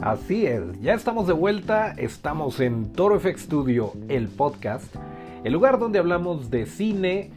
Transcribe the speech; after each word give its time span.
Así 0.00 0.46
es, 0.46 0.62
ya 0.80 0.94
estamos 0.94 1.26
de 1.26 1.34
vuelta, 1.34 1.92
estamos 1.98 2.58
en 2.60 2.90
Toro 2.92 3.20
FX 3.20 3.42
Studio, 3.42 3.92
el 4.08 4.28
podcast, 4.28 4.96
el 5.44 5.52
lugar 5.52 5.78
donde 5.78 5.98
hablamos 5.98 6.50
de 6.50 6.64
cine, 6.64 7.30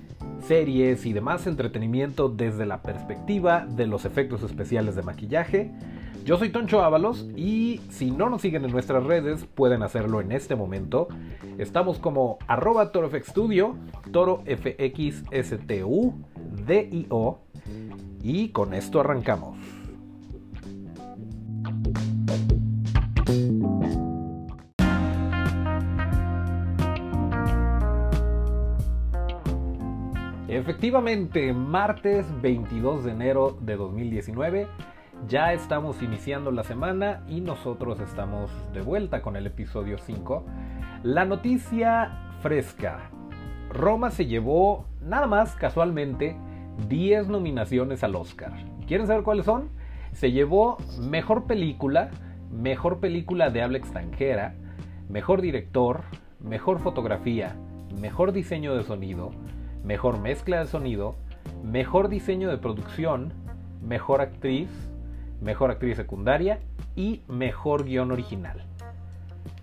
series 0.47 1.05
y 1.05 1.11
demás 1.11 1.45
entretenimiento 1.45 2.29
desde 2.29 2.65
la 2.65 2.81
perspectiva 2.81 3.65
de 3.65 3.85
los 3.85 4.05
efectos 4.05 4.43
especiales 4.43 4.95
de 4.95 5.01
maquillaje. 5.01 5.71
Yo 6.23 6.37
soy 6.37 6.51
Toncho 6.51 6.81
Ábalos 6.81 7.27
y 7.35 7.81
si 7.89 8.11
no 8.11 8.29
nos 8.29 8.41
siguen 8.41 8.63
en 8.63 8.71
nuestras 8.71 9.03
redes 9.03 9.43
pueden 9.43 9.83
hacerlo 9.83 10.21
en 10.21 10.31
este 10.31 10.55
momento. 10.55 11.09
Estamos 11.57 11.99
como 11.99 12.37
arroba 12.47 12.93
ToroFXStudio, 12.93 13.75
ToroFXSTU, 14.13 16.13
y 18.21 18.49
con 18.49 18.73
esto 18.73 19.01
arrancamos. 19.01 19.57
Efectivamente, 30.63 31.51
martes 31.51 32.25
22 32.41 33.03
de 33.03 33.11
enero 33.11 33.57
de 33.59 33.75
2019, 33.75 34.67
ya 35.27 35.51
estamos 35.51 36.01
iniciando 36.01 36.51
la 36.51 36.63
semana 36.63 37.25
y 37.27 37.41
nosotros 37.41 37.99
estamos 37.99 38.49
de 38.71 38.79
vuelta 38.79 39.21
con 39.21 39.35
el 39.35 39.45
episodio 39.45 39.97
5. 39.97 40.45
La 41.03 41.25
noticia 41.25 42.37
fresca. 42.39 43.09
Roma 43.71 44.09
se 44.09 44.25
llevó 44.25 44.85
nada 45.01 45.27
más 45.27 45.53
casualmente 45.57 46.37
10 46.87 47.27
nominaciones 47.27 48.01
al 48.05 48.15
Oscar. 48.15 48.53
¿Quieren 48.87 49.07
saber 49.07 49.23
cuáles 49.23 49.43
son? 49.43 49.67
Se 50.13 50.31
llevó 50.31 50.77
mejor 51.01 51.43
película, 51.43 52.09
mejor 52.49 53.01
película 53.01 53.49
de 53.49 53.63
habla 53.63 53.79
extranjera, 53.79 54.55
mejor 55.09 55.41
director, 55.41 56.03
mejor 56.39 56.79
fotografía, 56.79 57.53
mejor 57.99 58.31
diseño 58.31 58.77
de 58.77 58.83
sonido, 58.83 59.31
mejor 59.83 60.19
mezcla 60.19 60.59
de 60.59 60.67
sonido, 60.67 61.15
mejor 61.63 62.09
diseño 62.09 62.49
de 62.49 62.57
producción, 62.57 63.33
mejor 63.81 64.21
actriz, 64.21 64.69
mejor 65.41 65.71
actriz 65.71 65.97
secundaria 65.97 66.59
y 66.95 67.21
mejor 67.27 67.83
guion 67.85 68.11
original. 68.11 68.63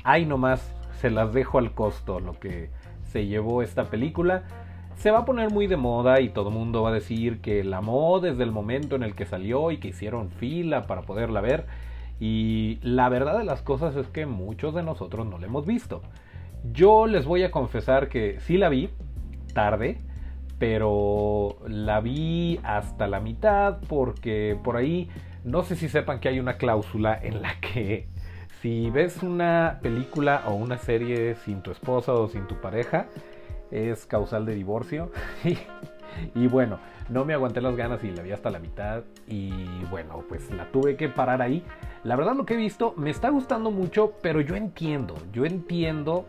Ahí 0.05 0.27
nomás 0.27 0.75
se 1.01 1.11
las 1.11 1.33
dejo 1.33 1.59
al 1.59 1.73
costo 1.73 2.21
lo 2.21 2.39
que 2.39 2.71
se 3.05 3.27
llevó 3.27 3.63
esta 3.63 3.85
película. 3.85 4.45
Se 4.97 5.11
va 5.11 5.21
a 5.21 5.25
poner 5.25 5.51
muy 5.51 5.67
de 5.67 5.77
moda 5.77 6.21
y 6.21 6.29
todo 6.29 6.51
el 6.51 6.55
mundo 6.55 6.83
va 6.83 6.91
a 6.91 6.93
decir 6.93 7.41
que 7.41 7.65
la 7.65 7.79
amó 7.79 8.21
desde 8.21 8.43
el 8.43 8.53
momento 8.53 8.97
en 8.97 9.03
el 9.03 9.15
que 9.15 9.25
salió 9.25 9.71
y 9.71 9.79
que 9.79 9.89
hicieron 9.89 10.31
fila 10.31 10.87
para 10.87 11.03
poderla 11.03 11.41
ver. 11.41 11.67
Y 12.21 12.79
la 12.83 13.09
verdad 13.09 13.39
de 13.39 13.45
las 13.45 13.63
cosas 13.63 13.97
es 13.97 14.09
que 14.09 14.27
muchos 14.27 14.75
de 14.75 14.83
nosotros 14.83 15.27
no 15.27 15.39
la 15.39 15.47
hemos 15.47 15.65
visto. 15.65 16.03
Yo 16.73 17.07
les 17.07 17.25
voy 17.25 17.43
a 17.45 17.51
confesar 17.51 18.09
que 18.11 18.39
sí 18.41 18.59
la 18.59 18.69
vi 18.69 18.91
tarde, 19.55 19.99
pero 20.61 21.57
la 21.67 22.01
vi 22.01 22.61
hasta 22.63 23.09
la 23.09 23.19
mitad 23.19 23.79
porque 23.89 24.59
por 24.63 24.77
ahí 24.77 25.09
no 25.43 25.63
sé 25.63 25.75
si 25.75 25.89
sepan 25.89 26.21
que 26.21 26.29
hay 26.29 26.39
una 26.39 26.59
cláusula 26.59 27.19
en 27.21 27.41
la 27.41 27.59
que 27.61 28.09
si 28.61 28.91
ves 28.91 29.23
una 29.23 29.79
película 29.83 30.43
o 30.47 30.53
una 30.53 30.77
serie 30.77 31.35
sin 31.35 31.63
tu 31.63 31.71
esposa 31.71 32.13
o 32.13 32.29
sin 32.29 32.47
tu 32.47 32.61
pareja 32.61 33.07
es 33.71 34.05
causal 34.07 34.47
de 34.47 34.55
divorcio. 34.55 35.11
Y, 36.35 36.49
bueno 36.49 36.81
no 37.09 37.25
me 37.25 37.35
aguanté 37.35 37.61
las 37.61 37.77
ganas 37.77 38.03
y 38.03 38.11
la 38.11 38.23
vi 38.23 38.33
hasta 38.33 38.51
la 38.51 38.59
mitad 38.59 39.05
y 39.29 39.53
bueno 39.91 40.25
pues 40.29 40.51
la 40.51 40.71
tuve 40.71 40.97
que 40.97 41.09
parar 41.09 41.41
ahí. 41.41 41.65
La 42.03 42.17
verdad 42.17 42.35
lo 42.35 42.45
que 42.45 42.55
he 42.55 42.57
visto 42.57 42.95
me 42.97 43.11
está 43.11 43.31
gustando 43.31 43.71
mucho 43.71 44.15
pero 44.21 44.41
yo 44.41 44.57
entiendo 44.57 45.15
yo 45.33 45.47
entiendo 45.47 46.27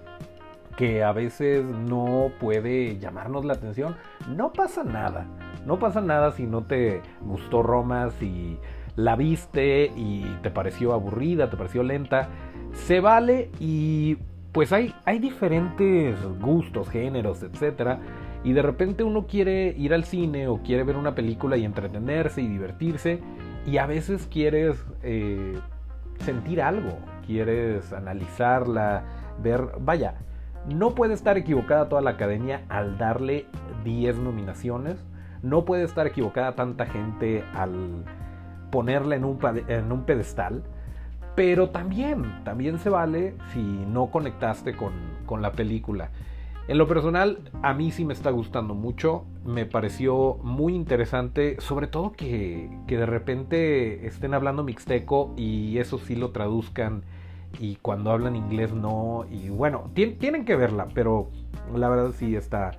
que 0.76 1.04
a 1.04 1.12
veces 1.12 1.66
no 1.66 2.32
puede 2.40 2.98
llamarnos 2.98 3.46
la 3.46 3.54
atención, 3.54 3.96
no 4.30 4.54
pasa 4.54 4.84
nada. 4.84 5.28
No 5.66 5.80
pasa 5.80 6.02
nada 6.02 6.32
si 6.32 6.48
no 6.48 6.64
te 6.64 7.02
gustó 7.22 7.62
Roma, 7.62 8.10
si 8.20 8.58
la 8.96 9.16
viste 9.16 9.92
y 9.96 10.26
te 10.42 10.50
pareció 10.50 10.94
aburrida, 10.94 11.50
te 11.50 11.58
pareció 11.58 11.84
lenta. 11.84 12.30
Se 12.74 13.00
vale 13.00 13.50
y 13.60 14.18
pues 14.52 14.74
hay, 14.74 14.94
hay 15.06 15.20
diferentes 15.20 16.18
gustos, 16.40 16.90
géneros, 16.90 17.44
etc. 17.44 18.00
Y 18.44 18.54
de 18.54 18.62
repente 18.62 19.04
uno 19.04 19.28
quiere 19.28 19.74
ir 19.78 19.94
al 19.94 20.04
cine 20.04 20.48
o 20.48 20.62
quiere 20.64 20.84
ver 20.84 20.98
una 20.98 21.16
película 21.16 21.58
y 21.58 21.66
entretenerse 21.66 22.42
y 22.42 22.48
divertirse. 22.48 23.20
Y 23.66 23.78
a 23.78 23.86
veces 23.86 24.28
quieres 24.32 24.84
eh, 25.04 25.54
sentir 26.20 26.62
algo, 26.62 26.98
quieres 27.26 27.94
analizarla, 27.94 29.04
ver, 29.42 29.68
vaya, 29.80 30.16
no 30.68 30.94
puede 30.96 31.14
estar 31.14 31.38
equivocada 31.38 31.90
toda 31.90 32.02
la 32.02 32.12
academia 32.12 32.64
al 32.70 32.98
darle 32.98 33.48
10 33.84 34.18
nominaciones. 34.18 34.98
No 35.42 35.66
puede 35.66 35.84
estar 35.84 36.06
equivocada 36.06 36.56
tanta 36.56 36.86
gente 36.86 37.44
al 37.56 38.06
ponerla 38.72 39.16
en 39.16 39.26
un, 39.26 40.04
pedestal. 40.06 40.64
Pero 41.36 41.70
también, 41.70 42.44
también 42.44 42.78
se 42.78 42.90
vale 42.90 43.36
si 43.54 43.62
no 43.62 44.12
conectaste 44.12 44.76
con, 44.76 44.94
con 45.26 45.42
la 45.42 45.54
película. 45.54 46.10
En 46.68 46.78
lo 46.78 46.88
personal, 46.88 47.40
a 47.64 47.74
mí 47.74 47.92
sí 47.92 48.06
me 48.06 48.14
está 48.14 48.30
gustando 48.30 48.76
mucho. 48.76 49.26
Me 49.44 49.66
pareció 49.66 50.36
muy 50.44 50.76
interesante, 50.76 51.58
sobre 51.60 51.88
todo 51.88 52.12
que, 52.12 52.70
que 52.88 52.98
de 52.98 53.06
repente 53.06 54.06
estén 54.06 54.34
hablando 54.34 54.64
mixteco 54.64 55.34
y 55.36 55.80
eso 55.80 55.98
sí 55.98 56.16
lo 56.16 56.32
traduzcan 56.32 57.04
y 57.60 57.76
cuando 57.76 58.12
hablan 58.12 58.36
inglés 58.36 58.74
no. 58.74 59.26
Y 59.30 59.50
bueno, 59.50 59.90
tienen 59.94 60.46
que 60.46 60.56
verla, 60.56 60.88
pero 60.94 61.30
la 61.76 61.90
verdad 61.90 62.12
sí 62.18 62.36
está. 62.36 62.72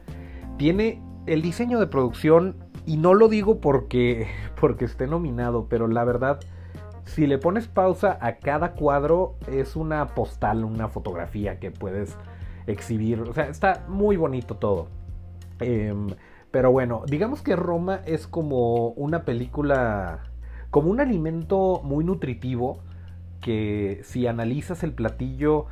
Tiene 0.59 1.03
el 1.27 1.43
diseño 1.43 1.79
de 1.79 1.87
producción, 1.87 2.57
y 2.87 2.97
no 2.97 3.15
lo 3.15 3.29
digo 3.29 3.61
porque, 3.61 4.27
porque 4.61 4.85
esté 4.85 5.07
nominado, 5.07 5.67
pero 5.69 5.89
la 5.89 6.05
verdad, 6.05 6.41
si 7.05 7.27
le 7.27 7.39
pones 7.39 7.69
pausa 7.69 8.19
a 8.21 8.37
cada 8.37 8.73
cuadro, 8.73 9.37
es 9.47 9.77
una 9.77 10.07
postal, 10.09 10.65
una 10.65 10.89
fotografía 10.89 11.59
que 11.59 11.71
puedes 11.71 12.17
exhibir. 12.67 13.21
O 13.21 13.33
sea, 13.33 13.49
está 13.49 13.85
muy 13.89 14.17
bonito 14.17 14.57
todo. 14.57 14.89
Em, 15.61 16.09
pero 16.51 16.71
bueno, 16.71 17.03
digamos 17.07 17.43
que 17.43 17.57
Roma 17.57 18.01
es 18.05 18.27
como 18.27 18.89
una 18.89 19.25
película, 19.25 20.21
como 20.71 20.91
un 20.91 21.01
alimento 21.01 21.81
muy 21.85 22.05
nutritivo 22.05 22.81
que 23.43 24.01
si 24.05 24.27
analizas 24.27 24.83
el 24.83 24.93
platillo 24.95 25.67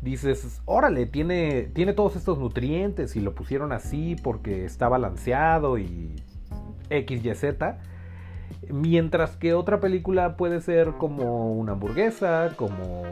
dices, 0.00 0.62
órale, 0.64 1.06
tiene, 1.06 1.64
tiene 1.74 1.92
todos 1.92 2.16
estos 2.16 2.38
nutrientes 2.38 3.16
y 3.16 3.20
lo 3.20 3.34
pusieron 3.34 3.72
así 3.72 4.16
porque 4.22 4.64
está 4.64 4.88
balanceado 4.88 5.78
y 5.78 6.14
X, 6.88 7.24
Y, 7.24 7.34
Z. 7.34 7.78
Mientras 8.70 9.36
que 9.36 9.54
otra 9.54 9.80
película 9.80 10.36
puede 10.36 10.60
ser 10.60 10.92
como 10.92 11.52
una 11.52 11.72
hamburguesa, 11.72 12.54
como 12.56 13.04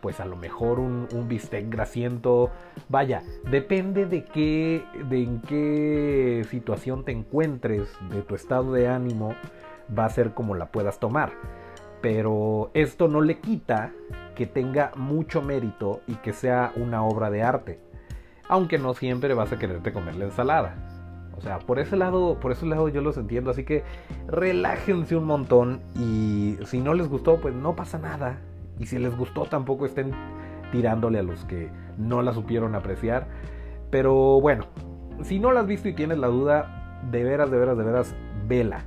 pues 0.00 0.20
a 0.20 0.26
lo 0.26 0.36
mejor 0.36 0.80
un, 0.80 1.08
un, 1.12 1.28
bistec 1.28 1.70
grasiento. 1.70 2.50
Vaya, 2.88 3.22
depende 3.50 4.04
de 4.04 4.24
qué, 4.24 4.84
de 5.08 5.22
en 5.22 5.40
qué 5.40 6.46
situación 6.50 7.04
te 7.04 7.12
encuentres, 7.12 7.88
de 8.10 8.22
tu 8.22 8.34
estado 8.34 8.72
de 8.72 8.88
ánimo, 8.88 9.34
va 9.96 10.04
a 10.04 10.10
ser 10.10 10.34
como 10.34 10.54
la 10.54 10.66
puedas 10.66 10.98
tomar 10.98 11.32
pero 12.04 12.70
esto 12.74 13.08
no 13.08 13.22
le 13.22 13.38
quita 13.38 13.90
que 14.36 14.44
tenga 14.44 14.92
mucho 14.94 15.40
mérito 15.40 16.02
y 16.06 16.16
que 16.16 16.34
sea 16.34 16.70
una 16.76 17.02
obra 17.02 17.30
de 17.30 17.42
arte. 17.42 17.80
Aunque 18.46 18.76
no 18.76 18.92
siempre 18.92 19.32
vas 19.32 19.50
a 19.52 19.58
quererte 19.58 19.90
comer 19.90 20.16
la 20.16 20.26
ensalada. 20.26 21.30
O 21.34 21.40
sea, 21.40 21.60
por 21.60 21.78
ese 21.78 21.96
lado, 21.96 22.38
por 22.40 22.52
ese 22.52 22.66
lado 22.66 22.90
yo 22.90 23.00
los 23.00 23.16
entiendo, 23.16 23.50
así 23.50 23.64
que 23.64 23.84
relájense 24.26 25.16
un 25.16 25.24
montón 25.24 25.80
y 25.98 26.58
si 26.66 26.82
no 26.82 26.92
les 26.92 27.08
gustó, 27.08 27.40
pues 27.40 27.54
no 27.54 27.74
pasa 27.74 27.96
nada. 27.96 28.38
Y 28.78 28.84
si 28.84 28.98
les 28.98 29.16
gustó, 29.16 29.44
tampoco 29.44 29.86
estén 29.86 30.12
tirándole 30.72 31.20
a 31.20 31.22
los 31.22 31.46
que 31.46 31.70
no 31.96 32.20
la 32.20 32.34
supieron 32.34 32.74
apreciar. 32.74 33.28
Pero 33.90 34.42
bueno, 34.42 34.66
si 35.22 35.38
no 35.38 35.52
la 35.52 35.60
has 35.60 35.66
visto 35.66 35.88
y 35.88 35.94
tienes 35.94 36.18
la 36.18 36.26
duda, 36.26 37.00
de 37.10 37.24
veras, 37.24 37.50
de 37.50 37.56
veras, 37.56 37.78
de 37.78 37.84
veras, 37.84 38.14
vela. 38.46 38.84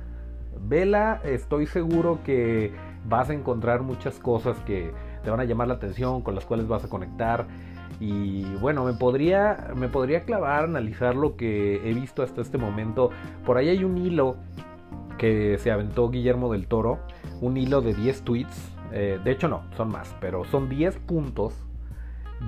Vela, 0.60 1.20
estoy 1.24 1.66
seguro 1.66 2.20
que 2.22 2.72
vas 3.06 3.30
a 3.30 3.34
encontrar 3.34 3.82
muchas 3.82 4.18
cosas 4.18 4.58
que 4.60 4.92
te 5.22 5.30
van 5.30 5.40
a 5.40 5.44
llamar 5.44 5.68
la 5.68 5.74
atención, 5.74 6.22
con 6.22 6.34
las 6.34 6.44
cuales 6.44 6.68
vas 6.68 6.84
a 6.84 6.88
conectar. 6.88 7.46
Y 8.00 8.44
bueno, 8.56 8.84
me 8.84 8.92
podría, 8.92 9.72
me 9.74 9.88
podría 9.88 10.24
clavar, 10.24 10.64
analizar 10.64 11.16
lo 11.16 11.36
que 11.36 11.88
he 11.88 11.94
visto 11.94 12.22
hasta 12.22 12.40
este 12.40 12.58
momento. 12.58 13.10
Por 13.44 13.56
ahí 13.56 13.68
hay 13.68 13.84
un 13.84 13.98
hilo 13.98 14.36
que 15.18 15.58
se 15.58 15.70
aventó 15.70 16.08
Guillermo 16.08 16.52
del 16.52 16.66
Toro, 16.66 17.00
un 17.40 17.56
hilo 17.56 17.80
de 17.80 17.94
10 17.94 18.22
tweets. 18.22 18.76
Eh, 18.92 19.18
de 19.22 19.30
hecho 19.30 19.48
no, 19.48 19.64
son 19.76 19.90
más, 19.90 20.14
pero 20.20 20.44
son 20.44 20.68
10 20.68 20.98
puntos, 21.00 21.54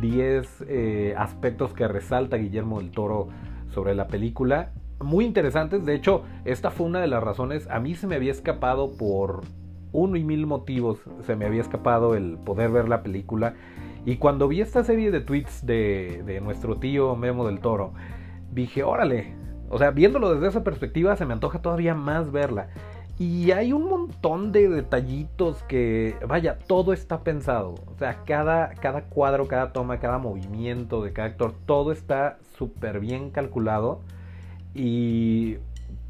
10 0.01 0.65
eh, 0.69 1.15
aspectos 1.19 1.75
que 1.75 1.87
resalta 1.87 2.37
Guillermo 2.37 2.81
del 2.81 2.93
Toro 2.93 3.29
sobre 3.75 3.95
la 3.95 4.07
película. 4.07 4.71
Muy 5.01 5.25
interesantes, 5.25 5.85
de 5.85 5.95
hecho, 5.95 6.23
esta 6.45 6.71
fue 6.71 6.87
una 6.87 7.01
de 7.01 7.09
las 7.09 7.23
razones, 7.23 7.69
a 7.69 7.81
mí 7.81 7.95
se 7.95 8.07
me 8.07 8.17
había 8.17 8.33
escapado 8.33 8.97
por 8.97 9.43
uno 9.93 10.17
y 10.17 10.25
mil 10.25 10.47
motivos 10.47 10.99
se 11.27 11.37
me 11.37 11.47
había 11.47 11.61
escapado 11.61 12.15
el 12.15 12.39
poder 12.39 12.71
ver 12.71 12.89
la 12.89 13.03
película. 13.03 13.55
Y 14.05 14.17
cuando 14.17 14.49
vi 14.49 14.61
esta 14.61 14.83
serie 14.83 15.11
de 15.11 15.21
tweets 15.21 15.67
de, 15.67 16.41
nuestro 16.43 16.77
tío 16.77 17.17
Memo 17.17 17.47
del 17.47 17.61
Toro, 17.61 17.93
dije, 18.53 18.83
órale, 18.83 19.35
o 19.69 19.79
sea, 19.79 19.91
viéndolo 19.91 20.35
desde 20.35 20.49
esa 20.49 20.65
perspectiva 20.65 21.17
se 21.17 21.27
me 21.27 21.35
antoja 21.35 21.61
todavía 21.61 21.95
más 21.95 22.33
verla. 22.33 22.69
Y 23.19 23.51
hay 23.51 23.75
un 23.75 23.85
montón 23.85 24.51
de 24.51 24.71
detallitos 24.71 25.63
que, 25.65 26.17
vaya, 26.27 26.59
todo 26.59 26.95
está 26.95 27.23
pensado. 27.23 27.75
O 27.87 27.99
sea, 27.99 28.25
cada, 28.25 28.71
cada 28.71 29.03
cuadro, 29.03 29.47
cada 29.47 29.75
toma, 29.75 30.01
cada 30.01 30.17
movimiento 30.17 31.03
de 31.03 31.13
cada 31.13 31.29
actor, 31.29 31.53
todo 31.67 31.93
está 31.93 32.39
súper 32.57 32.99
bien 32.99 33.29
calculado. 33.31 34.01
Y 34.75 35.59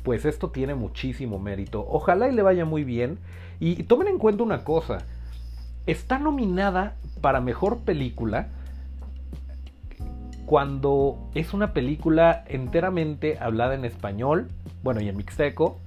pues 0.03 0.25
esto 0.25 0.51
tiene 0.51 0.75
muchísimo 0.75 1.39
mérito. 1.39 1.87
Ojalá 1.89 2.29
y 2.29 2.35
le 2.35 2.43
vaya 2.43 2.65
muy 2.65 2.85
bien. 2.85 3.19
Y 3.59 3.83
tomen 3.85 4.09
en 4.09 4.19
cuenta 4.19 4.43
una 4.43 4.65
cosa. 4.65 4.99
Está 5.87 6.19
nominada 6.19 6.97
para 7.21 7.41
mejor 7.41 7.81
película 7.81 8.49
cuando 10.47 11.31
es 11.35 11.55
una 11.55 11.73
película 11.73 12.45
enteramente 12.49 13.39
hablada 13.39 13.75
en 13.75 13.85
español, 13.85 14.49
bueno, 14.83 15.01
y 15.01 15.09
en 15.09 15.17
mixteco 15.17 15.79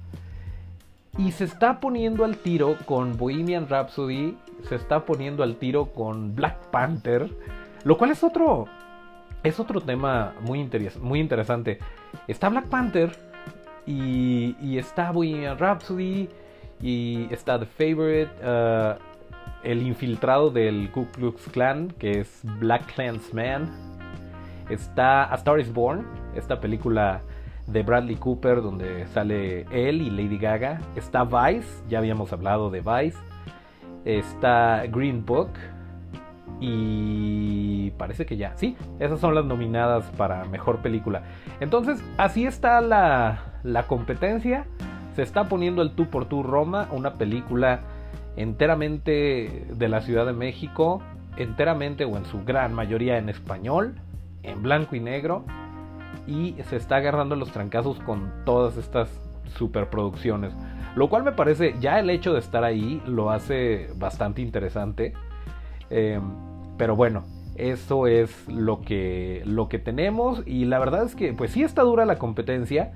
y 1.18 1.32
se 1.32 1.44
está 1.44 1.80
poniendo 1.80 2.24
al 2.24 2.38
tiro 2.38 2.76
con 2.86 3.16
Bohemian 3.16 3.68
Rhapsody, 3.68 4.36
se 4.68 4.74
está 4.74 5.04
poniendo 5.04 5.42
al 5.42 5.56
tiro 5.56 5.86
con 5.86 6.34
Black 6.34 6.70
Panther, 6.70 7.30
lo 7.84 7.96
cual 7.96 8.10
es 8.10 8.24
otro, 8.24 8.66
es 9.42 9.60
otro 9.60 9.80
tema 9.80 10.34
muy, 10.40 10.68
muy 11.00 11.20
interesante. 11.20 11.78
Está 12.26 12.48
Black 12.48 12.66
Panther 12.66 13.16
y, 13.86 14.78
está 14.78 15.10
Bohemian 15.12 15.58
Rhapsody 15.58 16.28
y 16.80 17.28
está 17.30 17.58
The 17.58 17.66
Favorite, 17.66 18.30
uh, 18.42 18.98
el 19.62 19.82
infiltrado 19.82 20.50
del 20.50 20.90
Ku 20.90 21.06
Klux 21.06 21.48
Klan, 21.48 21.88
que 21.98 22.20
es 22.20 22.40
Black 22.58 22.94
Clansman. 22.94 23.70
Está 24.70 25.24
A 25.24 25.34
Star 25.36 25.60
is 25.60 25.72
Born, 25.72 26.06
esta 26.34 26.60
película 26.60 27.20
de 27.66 27.82
Bradley 27.82 28.16
Cooper, 28.16 28.62
donde 28.62 29.06
sale 29.08 29.62
él 29.70 30.02
y 30.02 30.10
Lady 30.10 30.38
Gaga. 30.38 30.80
Está 30.96 31.24
Vice, 31.24 31.82
ya 31.88 31.98
habíamos 31.98 32.32
hablado 32.32 32.70
de 32.70 32.80
Vice. 32.80 33.18
Está 34.04 34.84
Green 34.86 35.24
Book. 35.24 35.50
Y 36.60 37.90
parece 37.92 38.24
que 38.24 38.36
ya, 38.36 38.56
sí, 38.56 38.76
esas 38.98 39.20
son 39.20 39.34
las 39.34 39.44
nominadas 39.44 40.04
para 40.12 40.44
mejor 40.44 40.78
película. 40.78 41.22
Entonces, 41.60 42.02
así 42.16 42.46
está 42.46 42.80
la, 42.80 43.53
la 43.64 43.88
competencia. 43.88 44.66
Se 45.16 45.22
está 45.22 45.48
poniendo 45.48 45.82
el 45.82 45.90
tú 45.92 46.06
por 46.06 46.26
tú 46.26 46.44
Roma, 46.44 46.88
una 46.92 47.14
película 47.14 47.80
enteramente 48.36 49.66
de 49.74 49.88
la 49.88 50.00
Ciudad 50.00 50.26
de 50.26 50.32
México, 50.32 51.02
enteramente 51.36 52.04
o 52.04 52.16
en 52.16 52.24
su 52.24 52.44
gran 52.44 52.72
mayoría 52.74 53.18
en 53.18 53.28
español, 53.28 53.96
en 54.44 54.62
blanco 54.62 54.94
y 54.94 55.00
negro 55.00 55.44
y 56.26 56.54
se 56.68 56.76
está 56.76 56.96
agarrando 56.96 57.36
los 57.36 57.50
trancazos 57.50 57.98
con 58.00 58.32
todas 58.44 58.76
estas 58.76 59.08
superproducciones. 59.56 60.52
Lo 60.94 61.08
cual 61.08 61.24
me 61.24 61.32
parece, 61.32 61.74
ya 61.80 61.98
el 61.98 62.08
hecho 62.10 62.32
de 62.32 62.38
estar 62.38 62.64
ahí 62.64 63.02
lo 63.06 63.30
hace 63.30 63.88
bastante 63.96 64.42
interesante. 64.42 65.12
Em, 65.90 66.22
pero 66.78 66.96
bueno, 66.96 67.24
eso 67.56 68.06
es 68.06 68.48
lo 68.48 68.80
que, 68.80 69.42
lo 69.44 69.68
que 69.68 69.78
tenemos 69.78 70.42
y 70.46 70.64
la 70.64 70.78
verdad 70.78 71.04
es 71.04 71.14
que 71.14 71.32
pues 71.32 71.50
sí 71.50 71.62
está 71.62 71.82
dura 71.82 72.04
la 72.04 72.18
competencia, 72.18 72.92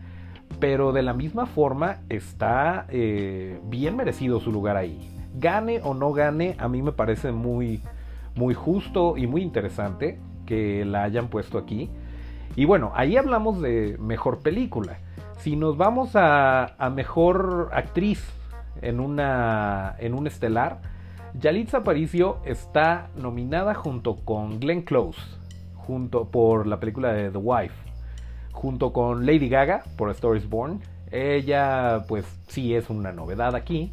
pero 0.60 0.92
de 0.92 1.02
la 1.02 1.12
misma 1.14 1.46
forma 1.46 1.98
está 2.08 2.86
eh, 2.88 3.60
bien 3.64 3.96
merecido 3.96 4.40
su 4.40 4.52
lugar 4.52 4.76
ahí. 4.76 5.10
Gane 5.34 5.80
o 5.82 5.94
no 5.94 6.12
gane, 6.12 6.56
a 6.58 6.68
mí 6.68 6.82
me 6.82 6.92
parece 6.92 7.32
muy, 7.32 7.80
muy 8.34 8.54
justo 8.54 9.16
y 9.16 9.26
muy 9.26 9.42
interesante 9.42 10.18
que 10.46 10.84
la 10.84 11.04
hayan 11.04 11.28
puesto 11.28 11.58
aquí. 11.58 11.90
Y 12.56 12.64
bueno, 12.64 12.92
ahí 12.94 13.16
hablamos 13.16 13.60
de 13.60 13.96
mejor 14.00 14.40
película. 14.40 14.98
Si 15.38 15.54
nos 15.54 15.76
vamos 15.76 16.10
a, 16.14 16.74
mejor 16.94 17.70
actriz 17.72 18.24
en, 18.82 18.98
una, 18.98 19.94
en 19.98 20.14
un 20.14 20.26
estelar, 20.26 20.80
Yalitza 21.38 21.78
Aparicio 21.78 22.38
está 22.44 23.10
nominada 23.14 23.74
junto 23.74 24.16
con 24.16 24.58
Glenn 24.58 24.82
Close, 24.82 25.20
junto 25.74 26.24
por 26.30 26.66
la 26.66 26.80
película 26.80 27.12
de 27.12 27.30
The 27.30 27.38
Wife, 27.38 27.87
junto 28.58 28.92
con 28.92 29.24
Lady 29.24 29.48
Gaga 29.48 29.84
por 29.96 30.10
is 30.10 30.48
Born. 30.48 30.80
Ella, 31.12 32.04
pues 32.08 32.26
sí 32.48 32.74
es 32.74 32.90
una 32.90 33.12
novedad 33.12 33.54
aquí, 33.54 33.92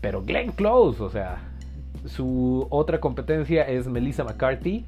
pero 0.00 0.22
Glenn 0.22 0.50
Close, 0.50 1.00
o 1.02 1.08
sea, 1.08 1.38
su 2.06 2.66
otra 2.68 3.00
competencia 3.00 3.62
es 3.62 3.86
Melissa 3.86 4.24
McCarthy 4.24 4.84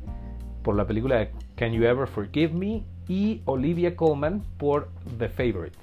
por 0.63 0.75
la 0.75 0.87
película 0.87 1.29
Can 1.55 1.73
You 1.73 1.85
Ever 1.85 2.09
Forgive 2.09 2.53
Me 2.53 2.83
y 3.09 3.41
Olivia 3.45 3.95
Colman 3.95 4.43
por 4.59 4.89
The 5.19 5.29
Favorite. 5.29 5.79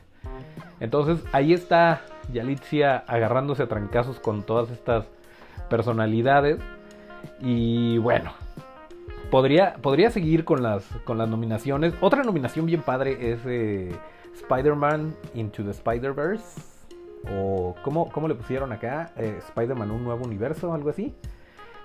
Entonces 0.81 1.23
ahí 1.31 1.53
está 1.53 2.01
Yalitza 2.33 2.97
agarrándose 3.07 3.63
a 3.63 3.67
trancazos 3.67 4.19
con 4.19 4.43
todas 4.43 4.69
estas 4.71 5.05
personalidades. 5.69 6.59
Y 7.39 7.97
bueno, 7.99 8.33
podría, 9.31 9.75
podría 9.81 10.11
seguir 10.11 10.45
con 10.45 10.61
las, 10.61 10.85
con 11.05 11.17
las 11.17 11.27
nominaciones. 11.27 11.93
Otra 12.01 12.23
nominación 12.23 12.67
bien 12.67 12.81
padre 12.81 13.31
es 13.31 13.39
eh, 13.45 13.95
Spider-Man 14.35 15.15
Into 15.33 15.63
the 15.63 15.71
Spider-Verse. 15.71 16.61
O 17.33 17.75
¿cómo, 17.83 18.09
¿cómo, 18.11 18.27
le 18.27 18.35
pusieron 18.35 18.71
acá? 18.71 19.13
Eh, 19.15 19.39
Spider-Man 19.47 19.89
Un 19.89 20.03
Nuevo 20.03 20.25
Universo, 20.25 20.73
algo 20.73 20.89
así. 20.89 21.15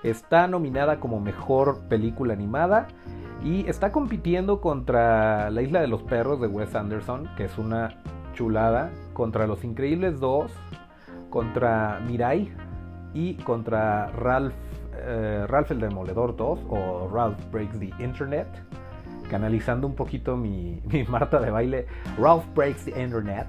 Está 0.02 0.46
nominada 0.46 1.00
como 1.00 1.20
mejor 1.20 1.88
película 1.88 2.34
animada. 2.34 2.88
Y 3.44 3.68
está 3.68 3.92
compitiendo 3.92 4.60
contra 4.60 5.50
La 5.50 5.62
Isla 5.62 5.80
de 5.80 5.88
los 5.88 6.02
Perros 6.02 6.40
de 6.40 6.48
Wes 6.48 6.74
Anderson, 6.74 7.28
que 7.36 7.44
es 7.44 7.58
una 7.58 8.02
chulada, 8.34 8.90
contra 9.12 9.46
Los 9.46 9.62
Increíbles 9.62 10.18
2, 10.20 10.50
contra 11.30 12.00
Mirai 12.06 12.50
y 13.14 13.34
contra 13.34 14.08
Ralph, 14.08 14.54
eh, 14.98 15.46
Ralph 15.48 15.70
el 15.70 15.80
Demoledor 15.80 16.36
2 16.36 16.60
o 16.68 17.10
Ralph 17.12 17.38
Breaks 17.50 17.78
the 17.78 17.90
Internet. 17.98 18.48
Canalizando 19.30 19.86
un 19.86 19.94
poquito 19.94 20.36
mi, 20.36 20.80
mi 20.92 21.04
Marta 21.04 21.40
de 21.40 21.50
baile, 21.50 21.86
Ralph 22.18 22.44
Breaks 22.54 22.84
the 22.84 23.02
Internet. 23.02 23.46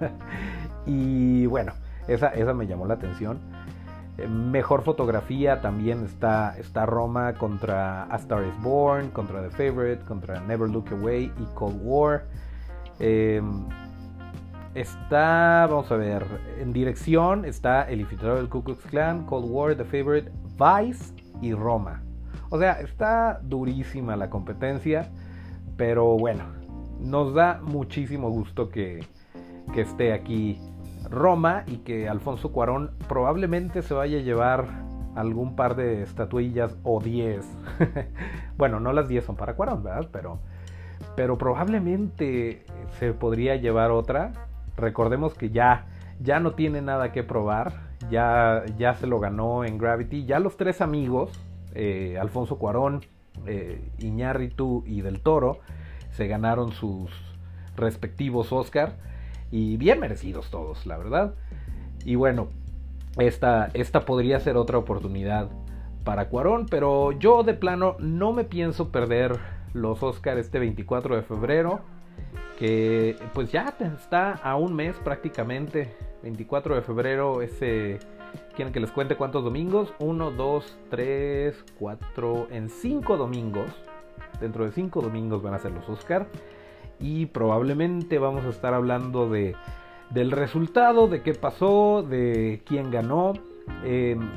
y 0.86 1.46
bueno, 1.46 1.72
esa, 2.06 2.28
esa 2.28 2.54
me 2.54 2.66
llamó 2.66 2.86
la 2.86 2.94
atención. 2.94 3.38
Mejor 4.26 4.82
fotografía 4.82 5.60
también 5.60 6.04
está, 6.04 6.58
está 6.58 6.86
Roma 6.86 7.34
contra 7.34 8.04
A 8.04 8.16
Star 8.16 8.44
is 8.44 8.62
Born, 8.62 9.10
contra 9.10 9.40
The 9.48 9.50
Favorite, 9.50 10.04
contra 10.06 10.40
Never 10.40 10.68
Look 10.68 10.88
Away 10.90 11.32
y 11.38 11.44
Cold 11.54 11.78
War. 11.84 12.24
Em, 12.98 13.68
está, 14.74 15.68
vamos 15.70 15.92
a 15.92 15.96
ver, 15.96 16.26
en 16.58 16.72
dirección 16.72 17.44
está 17.44 17.88
El 17.88 18.00
infiltrado 18.00 18.36
del 18.36 18.48
Ku 18.48 18.64
Klux 18.64 18.84
Klan, 18.86 19.24
Cold 19.24 19.48
War, 19.48 19.76
The 19.76 19.84
Favorite, 19.84 20.32
Vice 20.58 21.14
y 21.40 21.54
Roma. 21.54 22.02
O 22.50 22.58
sea, 22.58 22.80
está 22.80 23.40
durísima 23.42 24.16
la 24.16 24.30
competencia, 24.30 25.10
pero 25.76 26.16
bueno, 26.16 26.44
nos 26.98 27.34
da 27.34 27.60
muchísimo 27.62 28.30
gusto 28.30 28.70
que, 28.70 29.00
que 29.72 29.82
esté 29.82 30.12
aquí 30.12 30.60
Roma 31.10 31.64
y 31.66 31.78
que 31.78 32.08
Alfonso 32.08 32.52
Cuarón 32.52 32.90
probablemente 33.08 33.82
se 33.82 33.94
vaya 33.94 34.18
a 34.18 34.22
llevar 34.22 34.66
algún 35.14 35.56
par 35.56 35.74
de 35.74 36.02
estatuillas 36.02 36.76
o 36.82 37.00
10. 37.00 37.44
bueno, 38.56 38.80
no 38.80 38.92
las 38.92 39.08
10 39.08 39.24
son 39.24 39.36
para 39.36 39.54
Cuarón, 39.54 39.82
¿verdad? 39.82 40.08
Pero, 40.12 40.38
pero 41.16 41.38
probablemente 41.38 42.64
se 42.98 43.12
podría 43.12 43.56
llevar 43.56 43.90
otra. 43.90 44.32
Recordemos 44.76 45.34
que 45.34 45.50
ya, 45.50 45.86
ya 46.20 46.40
no 46.40 46.52
tiene 46.52 46.82
nada 46.82 47.12
que 47.12 47.24
probar. 47.24 47.87
Ya, 48.10 48.64
ya 48.78 48.94
se 48.94 49.06
lo 49.06 49.20
ganó 49.20 49.64
en 49.64 49.78
Gravity. 49.78 50.24
Ya 50.24 50.38
los 50.38 50.56
tres 50.56 50.80
amigos, 50.80 51.30
eh, 51.74 52.16
Alfonso 52.20 52.58
Cuarón, 52.58 53.04
eh, 53.46 53.90
Iñárritu 53.98 54.84
y 54.86 55.00
Del 55.00 55.20
Toro, 55.20 55.58
se 56.10 56.26
ganaron 56.26 56.72
sus 56.72 57.10
respectivos 57.76 58.52
Oscar 58.52 58.96
y 59.50 59.76
bien 59.76 60.00
merecidos 60.00 60.50
todos, 60.50 60.86
la 60.86 60.96
verdad. 60.98 61.34
Y 62.04 62.14
bueno, 62.14 62.48
esta, 63.18 63.70
esta 63.74 64.04
podría 64.04 64.40
ser 64.40 64.56
otra 64.56 64.78
oportunidad 64.78 65.50
para 66.04 66.28
Cuarón, 66.28 66.66
pero 66.70 67.12
yo 67.12 67.42
de 67.42 67.54
plano 67.54 67.96
no 67.98 68.32
me 68.32 68.44
pienso 68.44 68.90
perder 68.90 69.38
los 69.74 70.02
Oscars 70.02 70.40
este 70.40 70.58
24 70.58 71.16
de 71.16 71.22
febrero, 71.22 71.80
que 72.58 73.16
pues 73.34 73.52
ya 73.52 73.74
está 73.80 74.32
a 74.32 74.56
un 74.56 74.74
mes 74.74 74.96
prácticamente. 75.04 75.94
24 76.22 76.74
de 76.74 76.82
febrero 76.82 77.42
ese... 77.42 77.98
¿Quieren 78.54 78.74
que 78.74 78.80
les 78.80 78.90
cuente 78.90 79.16
cuántos 79.16 79.42
domingos? 79.42 79.94
1, 80.00 80.32
2, 80.32 80.78
3, 80.90 81.64
4, 81.78 82.48
en 82.50 82.68
5 82.68 83.16
domingos. 83.16 83.70
Dentro 84.40 84.64
de 84.64 84.72
5 84.72 85.00
domingos 85.00 85.42
van 85.42 85.54
a 85.54 85.58
ser 85.58 85.72
los 85.72 85.88
Oscars 85.88 86.26
y 87.00 87.26
probablemente 87.26 88.18
vamos 88.18 88.44
a 88.44 88.48
estar 88.48 88.74
hablando 88.74 89.28
de 89.30 89.54
del 90.10 90.30
resultado, 90.30 91.06
de 91.06 91.22
qué 91.22 91.34
pasó, 91.34 92.02
de 92.02 92.62
quién 92.64 92.90
ganó. 92.90 93.34
Em, 93.84 94.30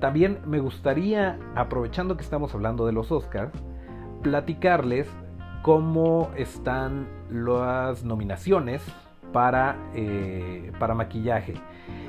también 0.00 0.38
me 0.46 0.60
gustaría, 0.60 1.38
aprovechando 1.54 2.16
que 2.16 2.22
estamos 2.22 2.54
hablando 2.54 2.86
de 2.86 2.92
los 2.92 3.12
Oscars, 3.12 3.52
platicarles 4.22 5.08
cómo 5.62 6.30
están 6.36 7.08
las 7.30 8.04
nominaciones 8.04 8.82
para, 9.32 9.76
eh, 9.94 10.72
para 10.78 10.94
maquillaje. 10.94 11.54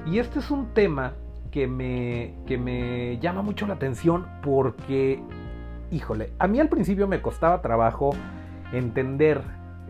Y 0.05 0.19
este 0.19 0.39
es 0.39 0.51
un 0.51 0.73
tema 0.73 1.13
que 1.51 1.67
me, 1.67 2.35
que 2.45 2.57
me 2.57 3.17
llama 3.19 3.41
mucho 3.41 3.67
la 3.67 3.75
atención 3.75 4.27
porque, 4.41 5.21
híjole, 5.91 6.31
a 6.39 6.47
mí 6.47 6.59
al 6.59 6.69
principio 6.69 7.07
me 7.07 7.21
costaba 7.21 7.61
trabajo 7.61 8.11
entender 8.71 9.41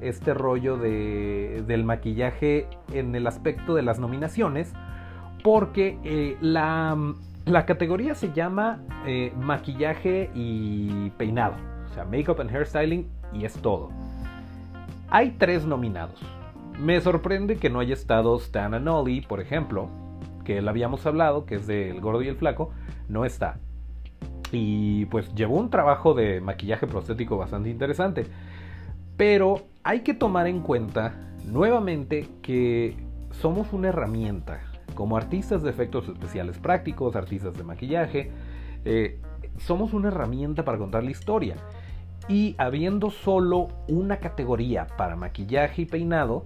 este 0.02 0.34
rollo 0.34 0.78
de, 0.78 1.64
del 1.68 1.84
maquillaje 1.84 2.68
en 2.94 3.14
el 3.16 3.28
aspecto 3.28 3.76
de 3.76 3.82
las 3.82 4.00
nominaciones 4.00 4.74
porque 5.44 5.98
eh, 6.04 6.38
la, 6.42 6.98
la, 7.46 7.66
categoría 7.66 8.16
se 8.16 8.32
llama 8.32 8.80
eh, 9.06 9.34
maquillaje 9.38 10.30
y 10.34 11.10
peinado, 11.12 11.56
o 11.90 11.94
sea, 11.94 12.06
makeup 12.06 12.40
and 12.40 12.52
hairstyling 12.52 13.08
y 13.34 13.46
es 13.46 13.54
todo. 13.54 13.90
Hay 15.10 15.32
tres 15.32 15.66
nominados. 15.66 16.22
Me 16.80 17.02
sorprende 17.02 17.58
que 17.58 17.70
no 17.70 17.82
haya 17.82 17.94
estado 17.94 18.38
Stan 18.38 18.74
Anoli, 18.74 19.20
por 19.20 19.42
ejemplo, 19.42 19.90
que 20.46 20.60
él 20.60 20.68
habíamos 20.70 21.06
hablado, 21.06 21.46
que 21.46 21.56
es 21.56 21.68
del 21.68 22.00
gordo 22.00 22.22
y 22.22 22.30
el 22.30 22.38
flaco, 22.38 22.72
no 23.10 23.26
está. 23.26 23.60
Y 24.54 25.06
pues 25.08 25.36
llevó 25.36 25.58
un 25.58 25.70
trabajo 25.70 26.14
de 26.14 26.40
maquillaje 26.40 26.88
prostético 26.88 27.38
bastante 27.38 27.70
interesante. 27.70 28.28
Pero 29.18 29.66
hay 29.84 30.00
que 30.00 30.14
tomar 30.14 30.48
en 30.48 30.62
cuenta 30.62 31.16
nuevamente 31.46 32.30
que 32.42 32.96
somos 33.32 33.74
una 33.74 33.90
herramienta. 33.90 34.62
Como 34.96 35.18
artistas 35.18 35.62
de 35.62 35.72
efectos 35.72 36.08
especiales 36.08 36.60
prácticos, 36.60 37.18
artistas 37.18 37.56
de 37.56 37.64
maquillaje, 37.66 38.32
eh, 38.86 39.20
somos 39.58 39.94
una 39.94 40.08
herramienta 40.08 40.64
para 40.64 40.78
contar 40.78 41.04
la 41.04 41.12
historia. 41.12 41.58
Y 42.30 42.56
habiendo 42.58 43.10
solo 43.10 43.68
una 43.90 44.18
categoría 44.18 44.88
para 44.96 45.18
maquillaje 45.18 45.82
y 45.82 45.86
peinado, 45.86 46.46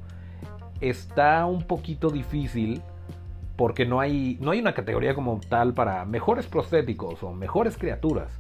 está 0.90 1.46
un 1.46 1.64
poquito 1.64 2.10
difícil 2.10 2.82
porque 3.56 3.86
no 3.86 4.00
hay, 4.00 4.38
no 4.42 4.52
hay 4.52 4.60
una 4.60 4.74
categoría 4.74 5.16
como 5.16 5.40
tal 5.48 5.74
para 5.74 6.06
mejores 6.06 6.48
prostéticos 6.48 7.24
o 7.24 7.34
mejores 7.34 7.78
criaturas. 7.78 8.32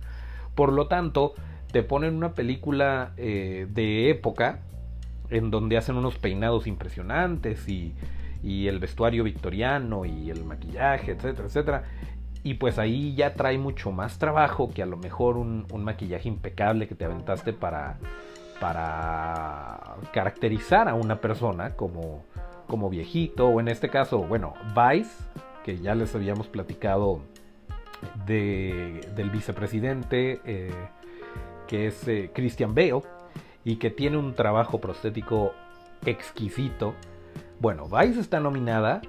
Por 0.55 0.73
lo 0.73 0.87
tanto, 0.87 1.33
te 1.71 1.83
ponen 1.83 2.15
una 2.15 2.33
película 2.33 3.13
eh, 3.17 3.67
de 3.69 4.09
época 4.09 4.59
en 5.29 5.51
donde 5.51 5.77
hacen 5.77 5.95
unos 5.95 6.17
peinados 6.17 6.67
impresionantes 6.67 7.67
y, 7.67 7.95
y, 8.43 8.67
el 8.67 8.79
vestuario 8.79 9.23
victoriano 9.23 10.05
y 10.05 10.29
el 10.29 10.43
maquillaje, 10.43 11.11
etcétera, 11.11 11.47
etcétera. 11.47 11.83
Y 12.43 12.55
pues 12.55 12.77
ahí 12.77 13.15
ya 13.15 13.35
trae 13.35 13.57
mucho 13.57 13.91
más 13.91 14.19
trabajo 14.19 14.69
que 14.73 14.83
a 14.83 14.85
lo 14.85 14.97
mejor 14.97 15.37
un, 15.37 15.65
un 15.71 15.83
maquillaje 15.83 16.27
impecable 16.27 16.87
que 16.87 16.95
te 16.95 17.05
aventaste 17.05 17.53
para, 17.53 17.97
para 18.59 19.95
caracterizar 20.11 20.87
a 20.87 20.93
una 20.93 21.17
persona 21.17 21.71
como, 21.71 22.23
como 22.67 22.89
viejito, 22.89 23.47
o 23.47 23.59
en 23.59 23.67
este 23.67 23.89
caso, 23.89 24.19
bueno, 24.19 24.53
Vice, 24.75 25.23
que 25.63 25.77
ya 25.77 25.95
les 25.95 26.13
habíamos 26.15 26.47
platicado 26.47 27.21
del 28.25 29.29
vicepresidente, 29.31 30.41
eh, 30.45 30.71
que 31.67 31.87
es 31.87 32.07
eh, 32.07 32.31
Christian 32.33 32.75
Bale, 32.75 33.01
y 33.63 33.77
que 33.77 33.89
tiene 33.89 34.17
un 34.17 34.33
trabajo 34.33 34.79
prostético 34.79 35.53
exquisito. 36.05 36.93
Bueno, 37.59 37.85
Vice 37.85 38.19
está 38.19 38.39
nominada, 38.39 39.01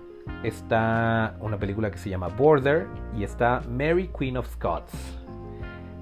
está 0.43 1.37
una 1.41 1.59
película 1.59 1.91
que 1.91 1.99
se 1.99 2.11
llama 2.11 2.29
Border 2.29 2.87
y 3.17 3.25
está 3.25 3.63
Mary 3.69 4.11
Queen 4.17 4.37
of 4.37 4.49
Scots. 4.53 4.93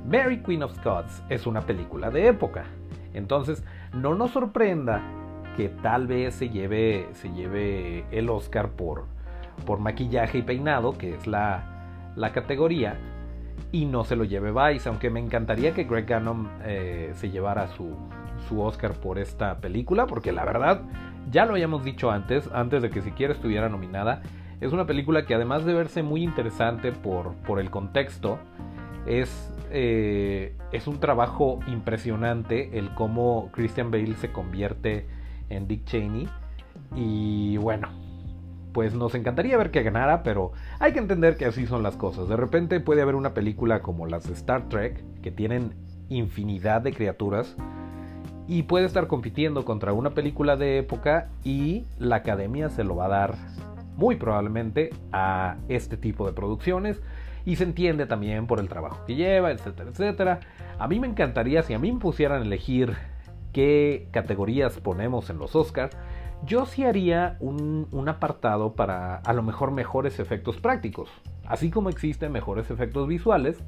Mary 0.07 0.43
Queen 0.43 0.63
of 0.63 0.75
Scots 0.77 1.23
es 1.29 1.47
una 1.47 1.63
película 1.63 2.11
de 2.11 2.27
época, 2.27 2.65
entonces 3.15 3.65
no 3.95 4.15
nos 4.15 4.33
sorprenda 4.33 5.01
que 5.57 5.69
tal 5.69 6.07
vez 6.07 6.35
se 6.35 6.49
lleve, 6.49 7.09
se 7.13 7.31
lleve 7.33 8.05
el 8.11 8.29
Oscar 8.31 8.71
por, 8.71 9.05
por 9.67 9.79
maquillaje 9.79 10.39
y 10.39 10.43
peinado, 10.43 10.97
que 10.97 11.15
es 11.15 11.27
la, 11.27 12.13
la 12.17 12.33
categoría, 12.33 12.99
y 13.71 13.87
no 13.87 14.05
se 14.05 14.17
lo 14.17 14.25
lleve 14.25 14.53
Vice, 14.53 14.89
aunque 14.89 15.11
me 15.11 15.21
encantaría 15.21 15.73
que 15.73 15.85
Greg 15.85 16.07
Gannon 16.07 16.49
eh, 16.65 17.13
se 17.15 17.31
llevara 17.31 17.69
su, 17.69 17.97
su 18.49 18.61
Oscar 18.61 18.93
por 18.93 19.19
esta 19.19 19.59
película, 19.59 20.07
porque 20.07 20.33
la 20.33 20.45
verdad, 20.45 20.83
ya 21.31 21.47
lo 21.47 21.53
habíamos 21.53 21.85
dicho 21.85 22.11
antes, 22.11 22.49
antes 22.53 22.83
de 22.83 22.91
que 22.91 23.03
siquiera 23.03 23.33
estuviera 23.33 23.69
nominada, 23.69 24.23
es 24.61 24.73
una 24.73 24.87
película 24.87 25.25
que 25.27 25.35
además 25.35 25.65
de 25.65 25.75
verse 25.75 26.03
muy 26.03 26.23
interesante 26.23 26.93
por, 26.93 27.35
por 27.47 27.59
el 27.59 27.71
contexto, 27.71 28.39
es, 29.07 29.53
eh, 29.71 30.55
es 30.71 30.87
un 30.87 31.01
trabajo 31.01 31.59
impresionante 31.67 32.79
el 32.79 32.95
cómo 32.95 33.51
Christian 33.53 33.91
Bale 33.91 34.15
se 34.15 34.31
convierte 34.31 35.07
en 35.57 35.69
Dick 35.69 35.85
Cheney. 35.85 36.29
Y 36.95 37.57
bueno, 37.59 37.89
pues 38.73 38.95
nos 38.95 39.15
encantaría 39.15 39.57
ver 39.57 39.71
que 39.71 39.83
ganara, 39.83 40.23
pero 40.23 40.53
hay 40.79 40.93
que 40.93 40.99
entender 40.99 41.37
que 41.37 41.47
así 41.47 41.67
son 41.67 41.83
las 41.83 41.97
cosas. 41.97 42.29
De 42.29 42.37
repente 42.37 42.81
puede 42.81 43.03
haber 43.03 43.15
una 43.15 43.35
película 43.35 43.81
como 43.81 44.07
las 44.07 44.27
de 44.27 44.35
Star 44.35 44.69
Trek, 44.69 45.03
que 45.23 45.31
tienen 45.31 45.75
infinidad 46.09 46.83
de 46.83 46.93
criaturas, 46.93 47.57
y 48.49 48.65
puede 48.65 48.87
estar 48.87 49.07
compitiendo 49.07 49.65
contra 49.65 49.93
una 49.93 50.11
película 50.11 50.57
de 50.57 50.79
época 50.79 51.29
y 51.45 51.85
la 51.99 52.17
academia 52.17 52.69
se 52.71 52.85
lo 52.85 52.97
va 52.97 53.07
a 53.07 53.09
dar 53.09 53.35
muy 53.97 54.17
probablemente 54.17 54.91
a 55.13 55.57
este 55.69 55.97
tipo 55.97 56.27
de 56.27 56.33
producciones 56.33 57.01
y 57.45 57.57
se 57.57 57.65
entiende 57.65 58.07
también 58.07 58.47
por 58.47 58.59
el 58.59 58.69
trabajo 58.69 59.05
que 59.07 59.15
lleva, 59.15 59.53
etcétera, 59.53 59.91
etcétera. 59.91 60.41
A 60.79 60.89
mí 60.89 60.99
me 60.99 61.07
encantaría 61.07 61.63
si 61.63 61.75
a 61.75 61.79
mí 61.79 61.93
me 61.93 62.01
pusieran 62.01 62.43
a 62.43 62.45
elegir 62.45 62.97
qué 63.53 64.09
categorías 64.11 64.79
ponemos 64.81 65.31
en 65.31 65.39
los 65.39 65.55
Oscars, 65.55 65.97
yo 66.45 66.67
sí 66.67 66.85
haría 66.85 67.37
un, 67.41 67.87
apartado 68.09 68.73
para 68.75 69.17
a 69.17 69.33
lo 69.33 69.43
mejor 69.43 69.71
mejores 69.71 70.19
efectos 70.19 70.57
prácticos. 70.57 71.09
Así 71.47 71.71
como 71.71 71.89
existen 71.89 72.33
mejores 72.33 72.71
efectos 72.71 73.07
visuales, 73.07 73.59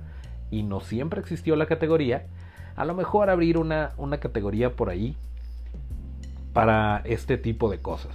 y 0.50 0.62
no 0.62 0.80
siempre 0.80 1.20
existió 1.20 1.56
la 1.56 1.66
categoría, 1.66 2.26
a 2.76 2.84
lo 2.84 2.94
mejor 2.94 3.30
abrir 3.30 3.58
una, 3.58 3.92
una 3.96 4.18
categoría 4.18 4.74
por 4.74 4.90
ahí 4.90 5.16
para 6.52 7.02
este 7.04 7.38
tipo 7.38 7.70
de 7.70 7.80
cosas. 7.80 8.12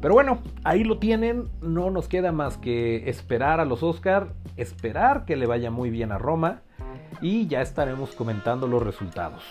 Pero 0.00 0.14
bueno, 0.14 0.38
ahí 0.64 0.84
lo 0.84 0.98
tienen, 0.98 1.48
no 1.62 1.90
nos 1.90 2.06
queda 2.06 2.32
más 2.32 2.58
que 2.58 3.08
esperar 3.08 3.60
a 3.60 3.64
los 3.64 3.82
Oscars, 3.82 4.30
esperar 4.56 5.24
que 5.24 5.36
le 5.36 5.46
vaya 5.46 5.70
muy 5.70 5.90
bien 5.90 6.12
a 6.12 6.18
Roma 6.18 6.60
y 7.20 7.46
ya 7.46 7.62
estaremos 7.62 8.14
comentando 8.14 8.66
los 8.66 8.82
resultados. 8.82 9.42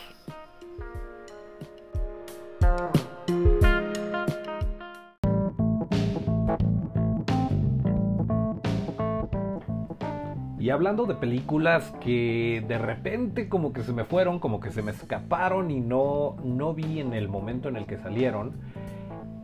Y 10.66 10.72
hablando 10.72 11.06
de 11.06 11.14
películas 11.14 11.94
que 12.02 12.66
de 12.68 12.80
repente 12.80 13.48
como 13.50 13.72
que 13.72 13.84
se 13.84 13.94
me 13.94 14.04
fueron, 14.04 14.40
como 14.40 14.60
que 14.60 14.72
se 14.72 14.82
me 14.82 14.90
escaparon 14.90 15.70
y 15.70 15.80
no, 15.80 16.38
no 16.44 16.74
vi 16.74 17.02
en 17.02 17.14
el 17.14 17.28
momento 17.30 17.70
en 17.70 17.76
el 17.76 17.86
que 17.86 18.00
salieron, 18.00 18.54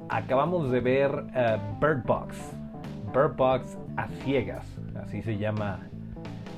acabamos 0.09 0.71
de 0.71 0.79
ver 0.79 1.25
eh, 1.35 1.59
Bird 1.79 2.05
Box. 2.07 2.35
Bird 3.13 3.35
Box 3.35 3.77
a 3.97 4.07
ciegas, 4.23 4.65
así 4.95 5.21
se 5.21 5.37
llama. 5.37 5.81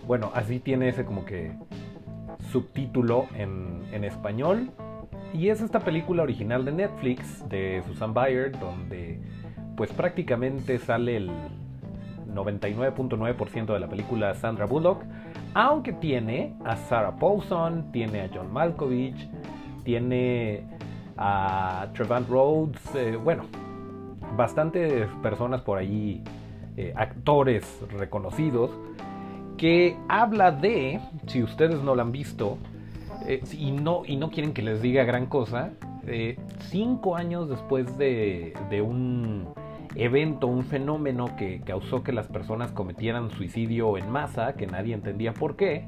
Bueno, 0.08 0.32
así 0.34 0.62
tiene 0.62 0.88
ese 0.88 1.04
como 1.04 1.26
que 1.26 1.52
subtítulo 2.50 3.28
en, 3.36 3.82
en 3.92 4.06
español. 4.06 4.72
Y 5.34 5.50
es 5.50 5.60
esta 5.60 5.82
película 5.82 6.24
original 6.24 6.64
de 6.64 6.72
Netflix 6.72 7.44
de 7.50 7.84
Susan 7.86 8.14
Bayer, 8.14 8.58
donde 8.58 9.20
pues 9.76 9.92
prácticamente 9.92 10.80
sale 10.80 11.18
el, 11.18 11.32
99.9% 12.34 13.74
de 13.74 13.80
la 13.80 13.88
película 13.88 14.34
Sandra 14.34 14.66
Bullock, 14.66 15.04
aunque 15.54 15.94
tiene 15.94 16.56
a 16.66 16.76
Sarah 16.76 17.16
Paulson, 17.16 17.92
tiene 17.92 18.22
a 18.22 18.30
John 18.34 18.52
Malkovich, 18.52 19.30
tiene 19.84 20.64
a 21.18 21.88
Trevant 21.94 22.28
Rhodes, 22.30 22.96
eh, 22.96 23.16
bueno, 23.16 23.44
bastantes 24.36 25.08
personas 25.22 25.62
por 25.62 25.78
ahí, 25.78 26.24
eh, 26.78 26.94
actores 26.96 27.66
reconocidos, 27.92 28.72
que 29.58 29.96
habla 30.10 30.52
de, 30.52 31.00
si 31.28 31.44
ustedes 31.44 31.82
no 31.82 31.96
la 31.96 32.04
han 32.04 32.12
visto, 32.12 32.58
eh, 33.28 33.44
y, 33.52 33.72
no, 33.72 34.04
y 34.06 34.18
no 34.18 34.32
quieren 34.32 34.54
que 34.54 34.62
les 34.62 34.82
diga 34.82 35.04
gran 35.04 35.28
cosa, 35.28 35.72
cinco 36.70 37.16
años 37.16 37.48
después 37.48 37.98
de, 37.98 38.54
de 38.70 38.82
un 38.82 39.48
evento, 39.96 40.48
un 40.48 40.64
fenómeno 40.64 41.36
que 41.38 41.62
causó 41.62 42.04
que 42.04 42.12
las 42.12 42.28
personas 42.28 42.72
cometieran 42.72 43.30
suicidio 43.30 43.98
en 43.98 44.10
masa, 44.10 44.54
que 44.54 44.68
nadie 44.68 44.94
entendía 44.94 45.34
por 45.34 45.56
qué. 45.56 45.88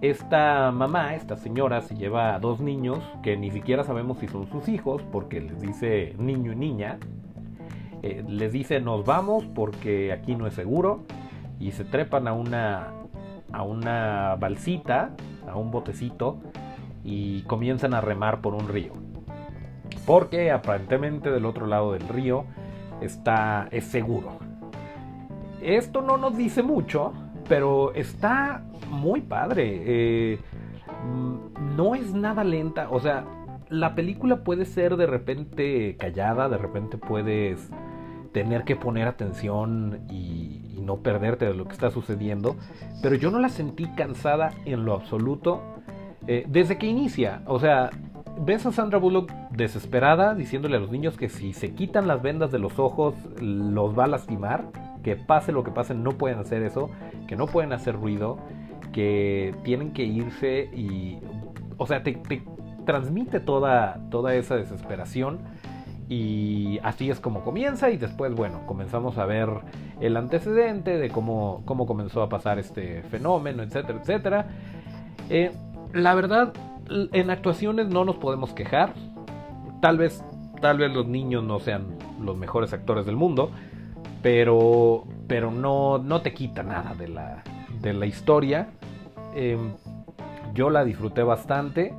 Esta 0.00 0.70
mamá, 0.72 1.14
esta 1.14 1.36
señora, 1.36 1.82
se 1.82 1.94
lleva 1.94 2.34
a 2.34 2.38
dos 2.38 2.60
niños 2.60 2.98
que 3.22 3.36
ni 3.36 3.50
siquiera 3.50 3.84
sabemos 3.84 4.18
si 4.18 4.28
son 4.28 4.46
sus 4.48 4.68
hijos, 4.68 5.02
porque 5.12 5.40
les 5.40 5.60
dice 5.60 6.14
niño 6.18 6.52
y 6.52 6.56
niña. 6.56 6.98
eh, 8.02 8.24
les 8.26 8.52
dice 8.52 8.80
nos 8.80 9.04
vamos 9.04 9.44
porque 9.54 10.10
aquí 10.12 10.34
no 10.34 10.46
es 10.46 10.54
seguro 10.54 11.04
y 11.58 11.72
se 11.72 11.84
trepan 11.84 12.26
a 12.28 12.32
una, 12.32 12.94
a 13.52 13.62
una 13.62 14.36
balsita, 14.40 15.10
a 15.46 15.56
un 15.56 15.70
botecito 15.70 16.40
y 17.04 17.42
comienzan 17.42 17.92
a 17.92 18.00
remar 18.00 18.40
por 18.40 18.54
un 18.54 18.68
río. 18.68 18.92
Porque 20.06 20.50
aparentemente 20.50 21.30
del 21.30 21.44
otro 21.44 21.66
lado 21.66 21.92
del 21.92 22.08
río 22.08 22.46
está, 23.00 23.68
es 23.70 23.84
seguro. 23.84 24.38
Esto 25.62 26.02
no 26.02 26.16
nos 26.16 26.36
dice 26.36 26.62
mucho, 26.62 27.12
pero 27.48 27.92
está 27.94 28.62
muy 28.90 29.20
padre. 29.20 29.82
Eh, 29.84 30.38
mm, 31.04 31.76
no 31.76 31.94
es 31.94 32.12
nada 32.14 32.44
lenta, 32.44 32.88
o 32.90 33.00
sea, 33.00 33.24
la 33.68 33.94
película 33.94 34.42
puede 34.42 34.64
ser 34.64 34.96
de 34.96 35.06
repente 35.06 35.96
callada, 35.96 36.48
de 36.48 36.58
repente 36.58 36.98
puedes 36.98 37.70
tener 38.32 38.64
que 38.64 38.76
poner 38.76 39.08
atención 39.08 40.00
y, 40.10 40.56
no 40.80 41.02
perderte 41.02 41.44
de 41.44 41.52
lo 41.52 41.66
que 41.66 41.72
está 41.72 41.90
sucediendo, 41.90 42.56
pero 43.02 43.14
yo 43.14 43.30
no 43.30 43.38
la 43.38 43.50
sentí 43.50 43.86
cansada 43.94 44.50
en 44.64 44.86
lo 44.86 44.94
absoluto 44.94 45.62
eh, 46.26 46.46
desde 46.48 46.78
que 46.78 46.86
inicia. 46.86 47.42
O 47.46 47.60
sea, 47.60 47.90
ves 48.42 48.64
a 48.64 48.72
Sandra 48.72 48.98
Bullock 48.98 49.30
desesperada 49.50 50.34
diciéndole 50.34 50.76
a 50.76 50.80
los 50.80 50.90
niños 50.90 51.16
que 51.16 51.28
si 51.28 51.52
se 51.52 51.74
quitan 51.74 52.08
las 52.08 52.22
vendas 52.22 52.50
de 52.50 52.58
los 52.58 52.78
ojos 52.78 53.14
los 53.40 53.98
va 53.98 54.04
a 54.04 54.08
lastimar, 54.08 54.70
que 55.02 55.16
pase 55.16 55.52
lo 55.52 55.62
que 55.62 55.70
pase 55.70 55.94
no 55.94 56.12
pueden 56.12 56.38
hacer 56.38 56.62
eso, 56.62 56.90
que 57.28 57.36
no 57.36 57.46
pueden 57.46 57.72
hacer 57.72 57.94
ruido, 57.96 58.38
que 58.92 59.54
tienen 59.62 59.92
que 59.92 60.04
irse 60.04 60.70
y... 60.74 61.18
O 61.76 61.86
sea, 61.86 62.02
te, 62.02 62.20
transmite 62.84 63.40
toda, 63.40 64.00
toda 64.10 64.34
esa 64.34 64.56
desesperación 64.56 65.38
y 66.08 66.78
así 66.82 67.10
es 67.10 67.20
como 67.20 67.42
comienza 67.42 67.90
y 67.90 67.96
después, 67.96 68.34
bueno, 68.34 68.66
comenzamos 68.66 69.16
a 69.16 69.26
ver 69.26 69.48
el 70.00 70.16
antecedente 70.16 70.98
de 70.98 71.08
cómo, 71.08 71.62
cómo 71.64 71.86
comenzó 71.86 72.22
a 72.22 72.28
pasar 72.28 72.58
este 72.58 73.02
fenómeno, 73.04 73.62
etcétera, 73.62 73.98
etcétera. 74.00 74.46
Eh, 75.28 75.52
la 75.92 76.14
verdad, 76.14 76.52
en 76.90 77.30
actuaciones 77.30 77.88
no 77.88 78.04
nos 78.04 78.16
podemos 78.16 78.52
quejar. 78.52 78.94
Tal 79.80 79.98
vez, 79.98 80.22
tal 80.60 80.78
vez 80.78 80.92
los 80.92 81.06
niños 81.06 81.44
no 81.44 81.60
sean 81.60 81.86
los 82.20 82.36
mejores 82.36 82.72
actores 82.72 83.06
del 83.06 83.16
mundo, 83.16 83.50
pero, 84.22 85.04
pero 85.26 85.50
no, 85.50 85.98
no 85.98 86.20
te 86.20 86.34
quita 86.34 86.62
nada 86.62 86.94
de 86.94 87.08
la, 87.08 87.42
de 87.80 87.92
la 87.92 88.06
historia. 88.06 88.68
Em, 89.34 89.72
yo 90.54 90.70
la 90.70 90.84
disfruté 90.84 91.22
bastante. 91.22 91.94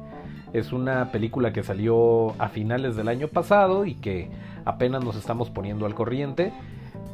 Es 0.53 0.73
una 0.73 1.11
película 1.11 1.53
que 1.53 1.63
salió 1.63 2.31
a 2.39 2.49
finales 2.49 2.95
del 2.95 3.07
año 3.07 3.27
pasado 3.29 3.85
y 3.85 3.95
que 3.95 4.29
apenas 4.65 5.03
nos 5.03 5.15
estamos 5.15 5.49
poniendo 5.49 5.85
al 5.85 5.95
corriente. 5.95 6.53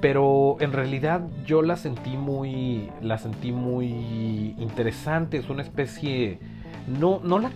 Pero 0.02 0.58
en 0.60 0.74
realidad 0.74 1.22
yo 1.46 1.62
la 1.62 1.76
sentí 1.76 2.18
muy. 2.18 2.90
La 3.02 3.18
sentí 3.18 3.52
muy 3.52 4.56
interesante. 4.58 5.38
Es 5.38 5.50
una 5.50 5.62
especie. 5.62 6.40
No, 6.88 7.20
no, 7.24 7.40
la, 7.40 7.52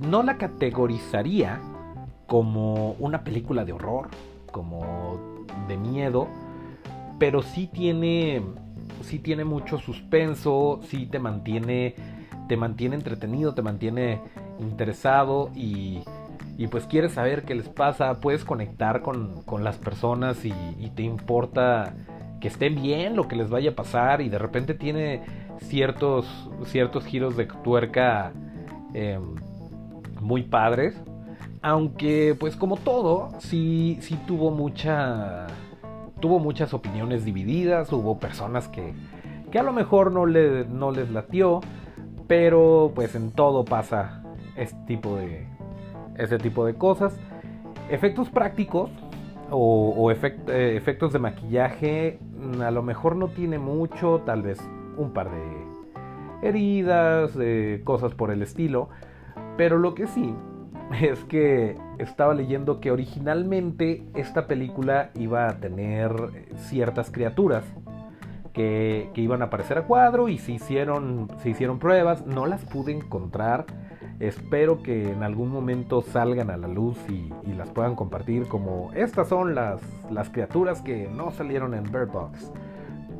no 0.00 0.22
la 0.22 0.36
categorizaría 0.36 1.60
como 2.26 2.92
una 2.98 3.24
película 3.24 3.64
de 3.64 3.72
horror. 3.72 4.08
Como 4.50 5.36
de 5.68 5.76
miedo. 5.76 6.28
Pero 7.18 7.42
sí 7.42 7.68
tiene. 7.72 8.42
Sí 9.02 9.18
tiene 9.18 9.44
mucho 9.44 9.78
suspenso. 9.78 10.80
Sí 10.84 11.06
te 11.06 11.18
mantiene. 11.18 11.94
Te 12.48 12.56
mantiene 12.56 12.96
entretenido. 12.96 13.54
Te 13.54 13.62
mantiene 13.62 14.20
interesado 14.58 15.50
y, 15.54 16.02
y 16.56 16.66
pues 16.68 16.86
quieres 16.86 17.12
saber 17.12 17.44
qué 17.44 17.54
les 17.54 17.68
pasa, 17.68 18.20
puedes 18.20 18.44
conectar 18.44 19.02
con, 19.02 19.42
con 19.42 19.64
las 19.64 19.76
personas 19.78 20.44
y, 20.44 20.52
te 20.94 21.02
importa 21.02 21.94
que 22.40 22.48
estén 22.48 22.80
bien 22.80 23.16
lo 23.16 23.28
que 23.28 23.36
les 23.36 23.50
vaya 23.50 23.70
a 23.70 23.74
pasar 23.74 24.20
y 24.20 24.28
de 24.28 24.38
repente 24.38 24.74
tiene 24.74 25.22
ciertos, 25.62 26.26
ciertos 26.66 27.04
giros 27.04 27.36
de 27.36 27.46
tuerca 27.46 28.32
em, 28.94 29.34
muy 30.20 30.42
padres. 30.42 31.00
Aunque 31.62 32.36
pues 32.38 32.56
como 32.56 32.76
todo, 32.76 33.30
sí, 33.38 33.98
sí 34.00 34.18
tuvo 34.26 34.50
mucha... 34.50 35.46
Tuvo 36.20 36.38
muchas 36.38 36.72
opiniones 36.72 37.24
divididas, 37.24 37.92
hubo 37.92 38.20
personas 38.20 38.68
que, 38.68 38.94
que 39.50 39.58
a 39.58 39.64
lo 39.64 39.72
mejor 39.72 40.12
no, 40.12 40.24
le, 40.24 40.64
no 40.66 40.92
les 40.92 41.10
latió, 41.10 41.60
pero 42.28 42.92
pues 42.94 43.16
en 43.16 43.32
todo 43.32 43.64
pasa 43.64 44.22
este 44.56 44.78
tipo 44.86 45.16
de, 45.16 45.48
ese 46.16 46.38
tipo 46.38 46.64
de 46.64 46.74
cosas. 46.74 47.18
Efectos 47.90 48.30
prácticos 48.30 48.90
o, 49.50 50.10
eh, 50.10 50.76
efectos 50.76 51.12
de 51.12 51.18
maquillaje, 51.18 52.18
mm, 52.36 52.62
a 52.62 52.70
lo 52.70 52.82
mejor 52.82 53.16
no 53.16 53.28
tiene 53.28 53.58
mucho, 53.58 54.22
tal 54.24 54.42
vez 54.42 54.58
un 54.96 55.12
par 55.12 55.30
de 55.30 56.48
heridas, 56.48 57.36
cosas 57.84 58.14
por 58.14 58.30
el 58.30 58.42
estilo. 58.42 58.88
Pero 59.56 59.78
lo 59.78 59.94
que 59.94 60.06
sí 60.06 60.34
es 61.00 61.24
que 61.24 61.76
estaba 61.98 62.34
leyendo 62.34 62.80
que 62.80 62.90
originalmente 62.90 64.04
esta 64.14 64.46
película 64.46 65.10
iba 65.14 65.48
a 65.48 65.58
tener 65.58 66.12
ciertas 66.56 67.10
criaturas 67.10 67.64
que, 68.52 69.10
que, 69.14 69.22
iban 69.22 69.40
a 69.40 69.46
aparecer 69.46 69.78
a 69.78 69.86
cuadro 69.86 70.28
y 70.28 70.36
se 70.36 70.52
hicieron, 70.52 71.28
se 71.38 71.50
hicieron 71.50 71.78
pruebas, 71.78 72.26
no 72.26 72.44
las 72.44 72.64
pude 72.66 72.92
encontrar 72.92 73.64
Espero 74.22 74.84
que 74.84 75.10
en 75.10 75.24
algún 75.24 75.50
momento 75.50 76.00
salgan 76.00 76.48
a 76.50 76.56
la 76.56 76.68
luz 76.68 76.96
y, 77.08 77.32
las 77.56 77.70
puedan 77.70 77.96
compartir 77.96 78.46
como 78.46 78.92
estas 78.94 79.28
son 79.28 79.56
las, 79.56 79.80
las 80.12 80.30
criaturas 80.30 80.80
que 80.80 81.08
no 81.08 81.32
salieron 81.32 81.74
en 81.74 81.82
Bird 81.82 82.12
Box. 82.12 82.52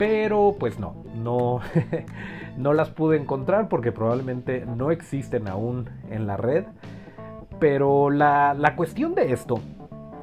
Pero 0.02 0.56
pues 0.58 0.80
no, 0.80 0.96
no, 1.14 1.60
no 2.58 2.72
las 2.72 2.90
pude 2.90 3.16
encontrar 3.18 3.68
porque 3.68 3.92
probablemente 3.92 4.66
no 4.66 4.90
existen 4.90 5.46
aún 5.46 5.88
en 6.10 6.26
la 6.26 6.36
red. 6.36 6.64
Pero 7.60 8.10
la, 8.10 8.52
la 8.52 8.74
cuestión 8.74 9.14
de 9.14 9.32
esto 9.32 9.60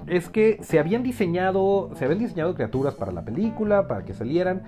es 0.05 0.27
que 0.27 0.61
se 0.63 0.79
habían 0.79 1.01
diseñado, 1.01 1.91
se 1.95 2.03
habían 2.03 2.19
diseñado 2.19 2.55
criaturas 2.55 2.95
para 2.95 3.13
la 3.13 3.23
película, 3.23 3.87
para 3.87 4.03
que 4.03 4.13
salieran. 4.13 4.63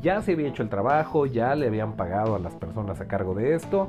Ya 0.00 0.22
se 0.22 0.34
había 0.34 0.46
hecho 0.46 0.62
el 0.62 0.68
trabajo, 0.68 1.26
ya 1.26 1.56
le 1.56 1.66
habían 1.66 1.94
pagado 1.94 2.36
a 2.36 2.38
las 2.38 2.54
personas 2.54 3.00
a 3.00 3.08
cargo 3.08 3.34
de 3.34 3.56
esto 3.56 3.88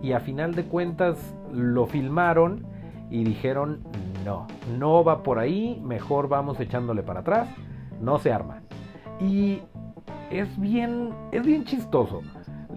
y 0.00 0.12
a 0.12 0.20
final 0.20 0.54
de 0.54 0.64
cuentas 0.64 1.18
lo 1.52 1.84
filmaron 1.84 2.64
y 3.10 3.24
dijeron 3.24 3.80
no, 4.24 4.46
no 4.78 5.04
va 5.04 5.22
por 5.22 5.38
ahí, 5.38 5.78
mejor 5.84 6.30
vamos 6.30 6.58
echándole 6.60 7.02
para 7.02 7.20
atrás, 7.20 7.50
no 8.00 8.18
se 8.18 8.32
arma. 8.32 8.62
Y 9.20 9.62
es 10.30 10.58
bien, 10.60 11.10
es 11.32 11.44
bien 11.44 11.64
chistoso. 11.64 12.22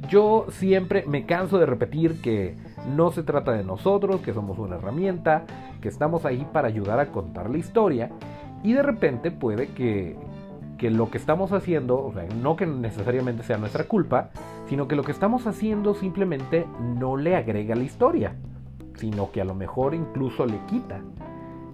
Yo 0.08 0.48
siempre 0.50 1.06
me 1.08 1.26
canso 1.26 1.60
de 1.60 1.66
repetir 1.66 2.22
que 2.22 2.56
no 2.96 3.12
se 3.12 3.24
trata 3.24 3.52
de 3.52 3.64
nosotros, 3.64 4.22
que 4.22 4.34
somos 4.34 4.58
una 4.58 4.78
herramienta, 4.78 5.46
que 5.82 5.90
estamos 5.90 6.26
ahí 6.26 6.48
para 6.52 6.68
ayudar 6.68 7.00
a 7.00 7.08
contar 7.08 7.50
la 7.50 7.58
historia 7.58 8.10
y 8.64 8.74
de 8.74 8.84
repente 8.84 9.32
puede 9.32 9.68
que, 9.68 10.16
que 10.78 10.90
lo 10.90 11.10
que 11.12 11.18
estamos 11.18 11.52
haciendo, 11.52 12.04
o 12.04 12.14
sea, 12.14 12.26
no 12.42 12.56
que 12.56 12.66
necesariamente 12.66 13.44
sea 13.44 13.58
nuestra 13.58 13.84
culpa, 13.86 14.30
sino 14.68 14.88
que 14.88 14.96
lo 14.96 15.04
que 15.04 15.12
estamos 15.12 15.48
haciendo 15.48 15.94
simplemente 15.94 16.66
no 16.98 17.18
le 17.18 17.36
agrega 17.36 17.76
la 17.76 17.84
historia, 17.84 18.36
sino 18.96 19.32
que 19.32 19.42
a 19.42 19.46
lo 19.46 19.56
mejor 19.56 19.94
incluso 19.94 20.46
le 20.46 20.60
quita, 20.70 21.02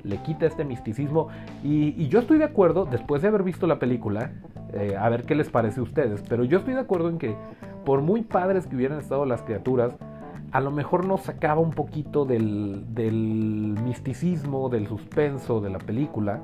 le 0.03 0.17
quita 0.23 0.45
este 0.45 0.65
misticismo. 0.65 1.27
Y, 1.63 2.07
yo 2.07 2.19
estoy 2.19 2.37
de 2.37 2.45
acuerdo, 2.45 2.85
después 2.85 3.21
de 3.21 3.27
haber 3.27 3.43
visto 3.43 3.67
la 3.67 3.79
película, 3.79 4.31
eh, 4.73 4.95
a 4.97 5.09
ver 5.09 5.23
qué 5.23 5.35
les 5.35 5.49
parece 5.49 5.79
a 5.79 5.83
ustedes, 5.83 6.23
pero 6.27 6.43
yo 6.43 6.59
estoy 6.59 6.73
de 6.73 6.81
acuerdo 6.81 7.09
en 7.09 7.17
que 7.17 7.35
por 7.85 8.01
muy 8.01 8.21
padres 8.21 8.67
que 8.67 8.75
hubieran 8.75 8.99
estado 8.99 9.25
las 9.25 9.41
criaturas, 9.41 9.95
a 10.51 10.59
lo 10.61 10.71
mejor 10.71 11.05
nos 11.05 11.21
sacaba 11.21 11.61
un 11.61 11.71
poquito 11.71 12.25
del, 12.25 12.85
del 12.93 13.77
misticismo, 13.83 14.69
del 14.69 14.87
suspenso 14.87 15.61
de 15.61 15.69
la 15.69 15.79
película 15.79 16.41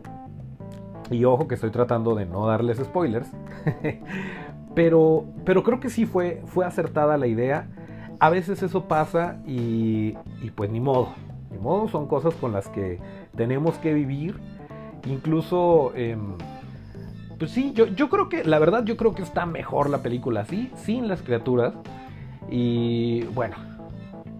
y 1.09 1.25
ojo 1.25 1.47
que 1.47 1.55
estoy 1.55 1.71
tratando 1.71 2.15
de 2.15 2.25
no 2.25 2.47
darles 2.47 2.77
spoilers. 2.77 3.29
pero, 4.75 5.25
pero 5.45 5.63
creo 5.63 5.79
que 5.79 5.89
sí 5.89 6.05
fue, 6.05 6.41
fue 6.45 6.65
acertada 6.65 7.17
la 7.17 7.27
idea. 7.27 7.67
A 8.19 8.29
veces 8.29 8.63
eso 8.63 8.85
pasa 8.87 9.41
y, 9.45 10.13
pues 10.55 10.69
ni 10.69 10.79
modo. 10.79 11.09
Ni 11.51 11.57
modo, 11.57 11.87
son 11.87 12.07
cosas 12.07 12.33
con 12.35 12.51
las 12.51 12.67
que 12.69 12.99
tenemos 13.35 13.77
que 13.77 13.93
vivir. 13.93 14.39
Incluso, 15.05 15.93
em, 15.95 16.35
pues 17.37 17.51
sí, 17.51 17.73
yo, 17.73 17.87
yo 17.87 18.09
creo 18.09 18.29
que, 18.29 18.43
la 18.43 18.59
verdad, 18.59 18.83
yo 18.83 18.97
creo 18.97 19.13
que 19.13 19.23
está 19.23 19.45
mejor 19.45 19.89
la 19.89 20.01
película 20.01 20.41
así, 20.41 20.71
sin 20.75 21.07
las 21.07 21.21
criaturas. 21.21 21.73
Y 22.49 23.23
bueno, 23.33 23.55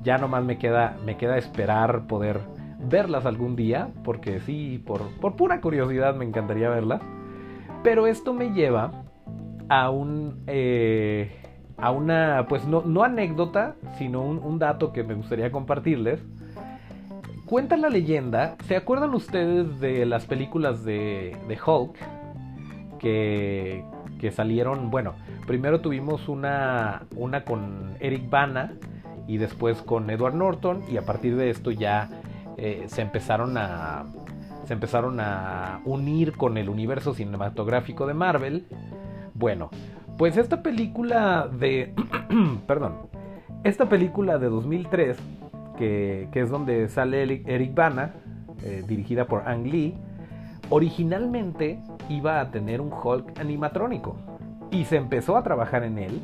ya 0.03 0.17
nomás 0.17 0.43
me 0.43 0.58
queda, 0.58 0.97
me 1.06 1.17
queda 1.17 1.38
esperar 1.38 2.08
poder 2.08 2.39
verlas 2.79 3.25
algún 3.25 3.56
día, 3.56 3.89
porque 4.03 4.39
sí, 4.41 4.82
por, 4.86 5.01
por 5.19 5.36
pura 5.36 5.62
curiosidad 5.62 6.15
me 6.15 6.25
encantaría 6.25 6.69
verlas. 6.69 7.01
Pero 7.84 8.08
esto 8.08 8.34
me 8.34 8.53
lleva 8.53 9.03
a 9.69 9.89
un... 9.89 10.43
Eh, 10.47 11.39
a 11.77 11.91
una, 11.91 12.45
pues 12.47 12.65
no, 12.65 12.84
no 12.84 13.03
anécdota, 13.03 13.75
sino 13.97 14.21
un, 14.21 14.60
dato 14.60 14.93
que 14.93 15.03
me 15.03 15.15
gustaría 15.15 15.51
compartirles. 15.51 16.21
cuenta 17.45 17.75
la 17.75 17.89
leyenda, 17.89 18.56
¿se 18.67 18.75
acuerdan 18.75 19.13
ustedes 19.13 19.79
de 19.79 20.06
las 20.06 20.25
películas 20.25 20.86
de, 20.86 21.36
de 21.47 21.60
Hulk? 21.65 21.97
Que, 23.04 23.84
que 24.18 24.32
salieron, 24.32 24.89
bueno, 24.89 25.16
primero 25.46 25.82
tuvimos 25.82 26.30
una, 26.30 27.04
una 27.18 27.44
con 27.44 27.98
Eric 28.00 28.30
Bana 28.30 28.76
y 29.28 29.38
después 29.38 29.82
con 29.82 30.10
Edward 30.10 30.36
Norton 30.36 30.84
y 30.89 30.96
a 30.96 31.02
partir 31.02 31.36
de 31.36 31.50
esto 31.50 31.72
ya 31.72 32.10
eh, 32.58 32.86
se 32.88 33.02
empezaron 33.02 33.58
a 33.58 34.06
se 34.66 34.72
empezaron 34.72 35.20
a 35.20 35.82
unir 35.84 36.38
con 36.38 36.58
el 36.58 36.70
universo 36.70 37.13
cinematográfico 37.13 38.08
de 38.08 38.13
Marvel. 38.13 38.66
Bueno, 39.34 39.70
pues 40.18 40.38
esta 40.38 40.63
película 40.63 41.50
de 41.52 41.94
perdón, 42.68 42.96
esta 43.66 43.89
película 43.89 44.38
de 44.38 44.48
2003 44.48 45.18
que, 45.78 46.30
es 46.34 46.50
donde 46.50 46.88
sale 46.88 47.24
Eric 47.46 47.74
Bana, 47.74 48.13
eh, 48.63 48.84
dirigida 48.88 49.26
por 49.26 49.48
Ang 49.48 49.66
Lee, 49.66 49.98
originalmente 50.69 51.80
iba 52.10 52.39
a 52.39 52.52
tener 52.52 52.82
un 52.82 52.91
Hulk 52.91 53.39
animatrónico 53.39 54.15
y 54.71 54.86
se 54.86 54.97
empezó 54.97 55.38
a 55.38 55.43
trabajar 55.43 55.84
en 55.84 55.97
él. 55.97 56.21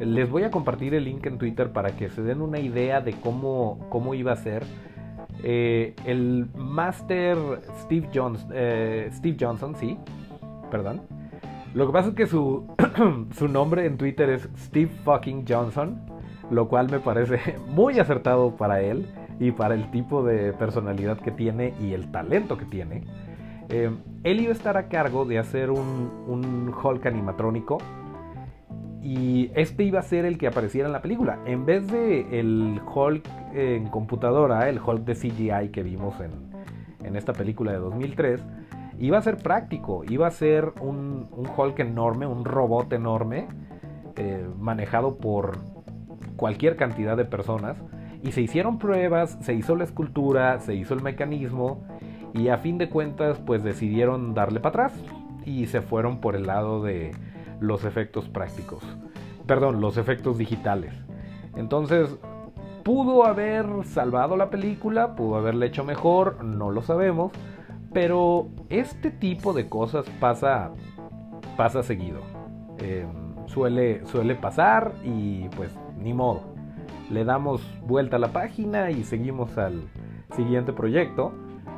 Les 0.00 0.30
voy 0.30 0.44
a 0.44 0.50
compartir 0.50 0.94
el 0.94 1.04
link 1.04 1.26
en 1.26 1.38
Twitter 1.38 1.72
para 1.72 1.96
que 1.96 2.08
se 2.08 2.22
den 2.22 2.40
una 2.40 2.58
idea 2.58 3.00
de 3.00 3.12
cómo, 3.12 3.78
cómo 3.90 4.14
iba 4.14 4.32
a 4.32 4.36
ser. 4.36 4.64
Eh, 5.42 5.94
el 6.04 6.48
Master 6.54 7.36
Steve, 7.82 8.08
Jones, 8.14 8.46
eh, 8.52 9.08
Steve 9.12 9.36
Johnson, 9.38 9.74
sí, 9.76 9.98
perdón. 10.70 11.02
Lo 11.74 11.86
que 11.86 11.92
pasa 11.92 12.08
es 12.10 12.14
que 12.14 12.26
su, 12.26 12.66
su 13.36 13.48
nombre 13.48 13.86
en 13.86 13.96
Twitter 13.96 14.28
es 14.30 14.48
Steve 14.56 14.90
fucking 15.04 15.44
Johnson, 15.48 16.00
lo 16.50 16.68
cual 16.68 16.90
me 16.90 16.98
parece 16.98 17.56
muy 17.68 17.98
acertado 17.98 18.56
para 18.56 18.80
él 18.80 19.06
y 19.38 19.52
para 19.52 19.74
el 19.74 19.90
tipo 19.90 20.22
de 20.22 20.52
personalidad 20.52 21.18
que 21.18 21.30
tiene 21.30 21.72
y 21.80 21.92
el 21.92 22.10
talento 22.10 22.58
que 22.58 22.66
tiene. 22.66 23.04
Eh, 23.70 23.90
él 24.24 24.40
iba 24.40 24.50
a 24.50 24.54
estar 24.54 24.76
a 24.76 24.88
cargo 24.88 25.24
de 25.24 25.38
hacer 25.38 25.70
un, 25.70 26.74
Hulk 26.82 27.06
animatrónico 27.06 27.78
y 29.02 29.50
este 29.54 29.84
iba 29.84 30.00
a 30.00 30.02
ser 30.02 30.24
el 30.24 30.38
que 30.38 30.48
apareciera 30.48 30.88
en 30.88 30.92
la 30.92 31.02
película. 31.02 31.38
En 31.46 31.64
vez 31.64 31.86
de 31.90 32.38
el 32.38 32.80
Hulk 32.84 33.24
en 33.54 33.88
computadora, 33.88 34.68
el 34.68 34.80
Hulk 34.80 35.04
de 35.04 35.14
CGI 35.14 35.68
que 35.70 35.82
vimos 35.82 36.14
en, 36.20 36.50
esta 37.16 37.32
película 37.32 37.72
de 37.72 37.78
2003, 37.78 38.40
iba 39.00 39.18
a 39.18 39.22
ser 39.22 39.36
práctico, 39.36 40.04
iba 40.08 40.26
a 40.26 40.30
ser 40.30 40.72
un, 40.80 41.28
Hulk 41.56 41.78
enorme, 41.80 42.26
un 42.26 42.44
robot 42.44 42.92
enorme, 42.92 43.48
eh, 44.16 44.46
manejado 44.58 45.16
por 45.16 45.58
cualquier 46.36 46.76
cantidad 46.76 47.16
de 47.16 47.24
personas. 47.24 47.82
Y 48.22 48.32
se 48.32 48.42
hicieron 48.42 48.78
pruebas, 48.78 49.38
se 49.40 49.54
hizo 49.54 49.76
la 49.76 49.84
escultura, 49.84 50.60
se 50.60 50.74
hizo 50.74 50.94
el 50.94 51.02
mecanismo 51.02 51.82
y 52.34 52.48
a 52.48 52.58
fin 52.58 52.78
de 52.78 52.88
cuentas 52.88 53.38
pues 53.38 53.62
decidieron 53.62 54.34
darle 54.34 54.60
para 54.60 54.86
atrás 54.86 55.02
y 55.44 55.66
se 55.66 55.80
fueron 55.80 56.20
por 56.20 56.36
el 56.36 56.46
lado 56.46 56.82
de 56.82 57.12
los 57.60 57.84
efectos 57.84 58.28
prácticos. 58.28 58.82
Perdón, 59.46 59.80
los 59.80 59.96
efectos 59.96 60.38
digitales. 60.38 60.94
Entonces, 61.56 62.16
pudo 62.84 63.24
haber 63.24 63.66
salvado 63.84 64.36
la 64.36 64.50
película, 64.50 65.16
pudo 65.16 65.36
haberle 65.36 65.66
hecho 65.66 65.84
mejor, 65.84 66.44
no 66.44 66.70
lo 66.70 66.82
sabemos, 66.82 67.32
pero 67.92 68.48
este 68.68 69.10
tipo 69.10 69.52
de 69.52 69.68
cosas 69.68 70.06
pasa 70.20 70.70
pasa 71.56 71.82
seguido. 71.82 72.20
Em, 72.78 73.08
suele, 73.46 74.06
suele 74.06 74.34
pasar 74.34 74.94
y 75.04 75.48
pues 75.56 75.70
ni 75.98 76.14
modo. 76.14 76.42
Le 77.10 77.24
damos 77.24 77.60
vuelta 77.86 78.16
a 78.16 78.18
la 78.18 78.32
página 78.32 78.90
y 78.90 79.04
seguimos 79.04 79.58
al 79.58 79.82
siguiente 80.36 80.72
proyecto 80.72 81.32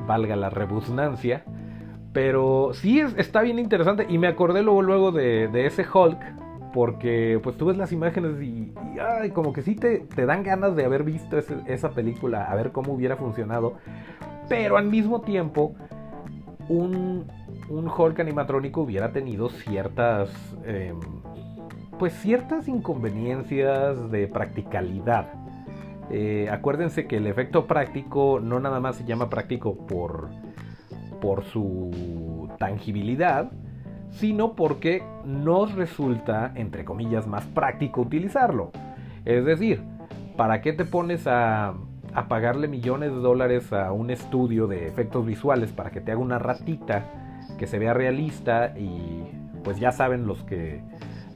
valga 0.07 0.37
la 0.37 0.51
redundancia. 0.51 1.45
Pero 2.13 2.71
sí 2.75 3.01
está 3.01 3.41
bien 3.41 3.59
interesante 3.59 4.07
y 4.09 4.19
me 4.19 4.27
acordé 4.27 4.63
luego, 4.63 4.83
luego 4.83 5.13
de, 5.13 5.67
ese 5.67 5.87
Hulk 5.91 6.19
porque 6.75 7.39
pues 7.43 7.57
tú 7.57 7.67
ves 7.67 7.77
las 7.77 7.93
imágenes 7.93 8.41
y, 8.43 8.73
ay, 9.01 9.31
como 9.31 9.53
que 9.53 9.63
sí 9.63 9.75
te, 9.75 10.01
te, 10.01 10.25
dan 10.25 10.43
ganas 10.43 10.75
de 10.75 10.87
haber 10.87 11.05
visto 11.05 11.37
esa 11.39 11.91
película, 11.91 12.45
a 12.51 12.55
ver 12.55 12.73
cómo 12.73 12.95
hubiera 12.95 13.17
funcionado. 13.17 13.75
Pero 14.49 14.79
al 14.79 14.87
mismo 14.87 15.21
tiempo, 15.21 15.75
un, 16.69 17.27
un 17.69 17.89
Hulk 17.89 18.21
animatrónico 18.21 18.83
hubiera 18.83 19.13
tenido 19.13 19.49
ciertas, 19.49 20.31
em, 20.65 20.99
pues 21.99 22.13
ciertas 22.15 22.69
inconveniencias 22.69 24.11
de 24.11 24.27
practicalidad. 24.29 25.42
Eh, 26.13 26.49
acuérdense 26.51 27.07
que 27.07 27.17
el 27.17 27.27
efecto 27.27 27.67
práctico 27.67 28.39
no 28.41 28.61
nada 28.61 28.81
más 28.81 28.97
se 28.97 29.05
llama 29.05 29.31
práctico 29.31 29.87
por, 29.87 30.29
por 31.21 31.43
su 31.45 32.51
tangibilidad, 32.59 33.51
sino 34.11 34.55
porque 34.55 35.03
nos 35.25 35.75
resulta, 35.75 36.53
entre 36.55 36.85
comillas, 36.85 37.27
más 37.27 37.47
práctico 37.47 38.03
utilizarlo. 38.03 38.73
Es 39.25 39.45
decir, 39.47 39.83
¿para 40.37 40.61
qué 40.61 40.75
te 40.75 40.85
pones 40.85 41.27
a, 41.27 41.75
a 42.13 42.29
pagarle 42.29 42.69
millones 42.69 43.11
de 43.11 43.19
dólares 43.19 43.73
a 43.73 43.93
un 43.93 44.11
estudio 44.11 44.67
de 44.67 44.87
efectos 44.87 45.25
visuales 45.25 45.73
para 45.73 45.91
que 45.91 46.03
te 46.03 46.13
haga 46.13 46.21
una 46.21 46.39
ratita 46.39 47.05
que 47.59 47.67
se 47.67 47.79
vea 47.79 47.95
realista 47.95 48.75
y 48.79 49.25
pues 49.65 49.79
ya 49.79 49.93
saben 49.93 50.27
los 50.27 50.43
que 50.43 50.83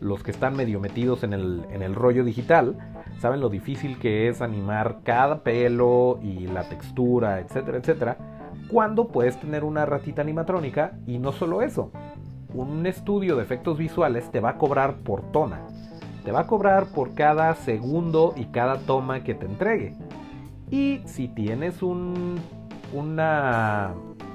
los 0.01 0.23
que 0.23 0.31
están 0.31 0.55
medio 0.55 0.79
metidos 0.79 1.23
en 1.23 1.33
el, 1.33 1.65
en 1.71 1.83
el 1.83 1.95
rollo 1.95 2.23
digital, 2.23 2.77
saben 3.19 3.41
lo 3.41 3.49
difícil 3.49 3.99
que 3.99 4.29
es 4.29 4.43
animar 4.43 4.99
cada 5.05 5.43
pelo 5.43 6.19
y 6.23 6.47
la 6.47 6.69
textura, 6.69 7.41
etcétera, 7.41 7.79
etcétera, 7.79 8.17
cuando 8.69 9.09
puedes 9.09 9.39
tener 9.39 9.65
una 9.65 9.87
ratita 9.87 10.23
animatrónica 10.23 10.99
y 11.07 11.19
no 11.19 11.33
solo 11.33 11.63
eso, 11.63 11.91
un 12.55 12.87
estudio 12.87 13.37
de 13.37 13.43
efectos 13.43 13.79
visuales 13.79 14.31
te 14.31 14.41
va 14.41 14.51
a 14.51 14.59
cobrar 14.59 14.97
por 14.97 15.31
toma, 15.31 15.67
te 16.25 16.33
va 16.33 16.41
a 16.41 16.47
cobrar 16.47 16.87
por 16.87 17.15
cada 17.15 17.55
segundo 17.55 18.35
y 18.37 18.47
cada 18.47 18.79
toma 18.79 19.23
que 19.23 19.35
te 19.35 19.47
entregue. 19.47 19.95
Y 20.71 21.01
si 21.05 21.29
tienes 21.29 21.83
un, 21.83 22.37
una 22.93 23.95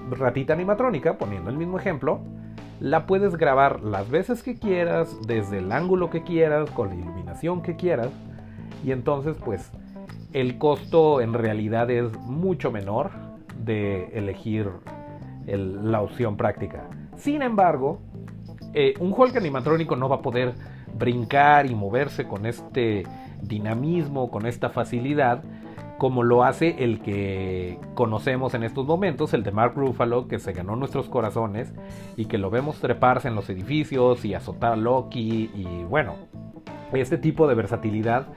ratita 0.09 0.53
animatrónica, 0.53 1.17
poniendo 1.17 1.49
el 1.49 1.57
mismo 1.57 1.77
ejemplo, 1.77 2.21
la 2.79 3.05
puedes 3.05 3.35
grabar 3.35 3.81
las 3.81 4.09
veces 4.09 4.41
que 4.41 4.57
quieras, 4.57 5.15
desde 5.27 5.59
el 5.59 5.71
ángulo 5.71 6.09
que 6.09 6.23
quieras, 6.23 6.69
con 6.71 6.89
la 6.89 6.95
iluminación 6.95 7.61
que 7.61 7.75
quieras. 7.75 8.09
Y 8.83 8.91
entonces 8.91 9.35
pues 9.43 9.71
el 10.33 10.57
costo 10.57 11.21
en 11.21 11.33
realidad 11.33 11.89
es 11.89 12.11
mucho 12.19 12.71
menor 12.71 13.11
de 13.57 14.05
elegir 14.13 14.69
la 15.45 16.01
opción 16.01 16.37
práctica. 16.37 16.89
Sin 17.17 17.41
embargo, 17.41 17.99
eh, 18.73 18.93
un 18.99 19.13
Hulk 19.15 19.35
animatrónico 19.35 19.95
no 19.95 20.07
va 20.07 20.17
a 20.17 20.21
poder 20.21 20.53
brincar 20.93 21.65
y 21.65 21.75
moverse 21.75 22.27
con 22.27 22.45
este 22.45 23.03
dinamismo, 23.41 24.29
con 24.31 24.45
esta 24.45 24.69
facilidad, 24.69 25.43
como 25.97 26.23
lo 26.23 26.43
hace 26.43 26.83
el 26.83 27.01
que 27.01 27.77
conocemos 27.93 28.53
en 28.53 28.63
estos 28.63 28.87
momentos, 28.87 29.33
el 29.33 29.43
de 29.43 29.51
Mark 29.51 29.73
Ruffalo, 29.75 30.27
que 30.27 30.39
se 30.39 30.53
ganó 30.53 30.75
nuestros 30.75 31.09
corazones 31.09 31.73
y 32.17 32.25
que 32.25 32.37
lo 32.37 32.49
vemos 32.49 32.79
treparse 32.79 33.27
en 33.27 33.35
los 33.35 33.49
edificios 33.49 34.25
y 34.25 34.33
azotar 34.33 34.73
a 34.73 34.75
Loki 34.75 35.51
y 35.53 35.83
bueno, 35.83 36.15
este 36.93 37.17
tipo 37.17 37.47
de 37.47 37.55
versatilidad, 37.55 38.27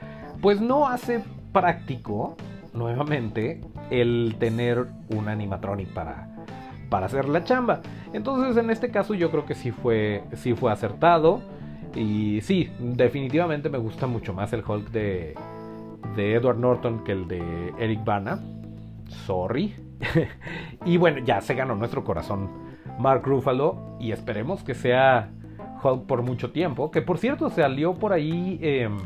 pues 0.44 0.60
no 0.60 0.86
hace 0.86 1.24
práctico, 1.52 2.36
nuevamente, 2.74 3.62
el 3.88 4.36
tener 4.38 4.88
un 5.08 5.30
animatronic 5.30 5.88
para, 5.94 6.28
para 6.90 7.06
hacer 7.06 7.30
la 7.30 7.44
chamba. 7.44 7.80
Entonces, 8.12 8.62
en 8.62 8.68
este 8.68 8.90
caso 8.90 9.14
yo 9.14 9.30
creo 9.30 9.46
que 9.46 9.54
sí 9.54 9.70
fue, 9.70 10.22
sí 10.34 10.52
fue 10.52 10.70
acertado. 10.70 11.40
Y 11.94 12.42
sí, 12.42 12.70
definitivamente 12.78 13.70
me 13.70 13.78
gusta 13.78 14.06
mucho 14.06 14.34
más 14.34 14.52
el 14.52 14.62
Hulk 14.68 14.90
de, 14.90 15.34
de 16.14 16.34
Edward 16.34 16.58
Norton 16.58 17.04
que 17.04 17.12
el 17.12 17.26
de 17.26 17.72
Eric 17.78 18.04
Bana. 18.04 18.38
Sorry. 19.24 19.74
y 20.84 20.98
bueno, 20.98 21.24
ya 21.24 21.40
se 21.40 21.54
ganó 21.54 21.74
nuestro 21.74 22.04
corazón 22.04 22.50
Mark 22.98 23.22
Ruffalo 23.24 23.96
y 23.98 24.12
esperemos 24.12 24.62
que 24.62 24.74
sea 24.74 25.30
Hulk 25.82 26.04
por 26.04 26.20
mucho 26.20 26.52
tiempo. 26.52 26.90
Que 26.90 27.00
por 27.00 27.16
cierto 27.16 27.48
salió 27.48 27.94
por 27.94 28.12
ahí, 28.12 28.58
em, 28.60 28.98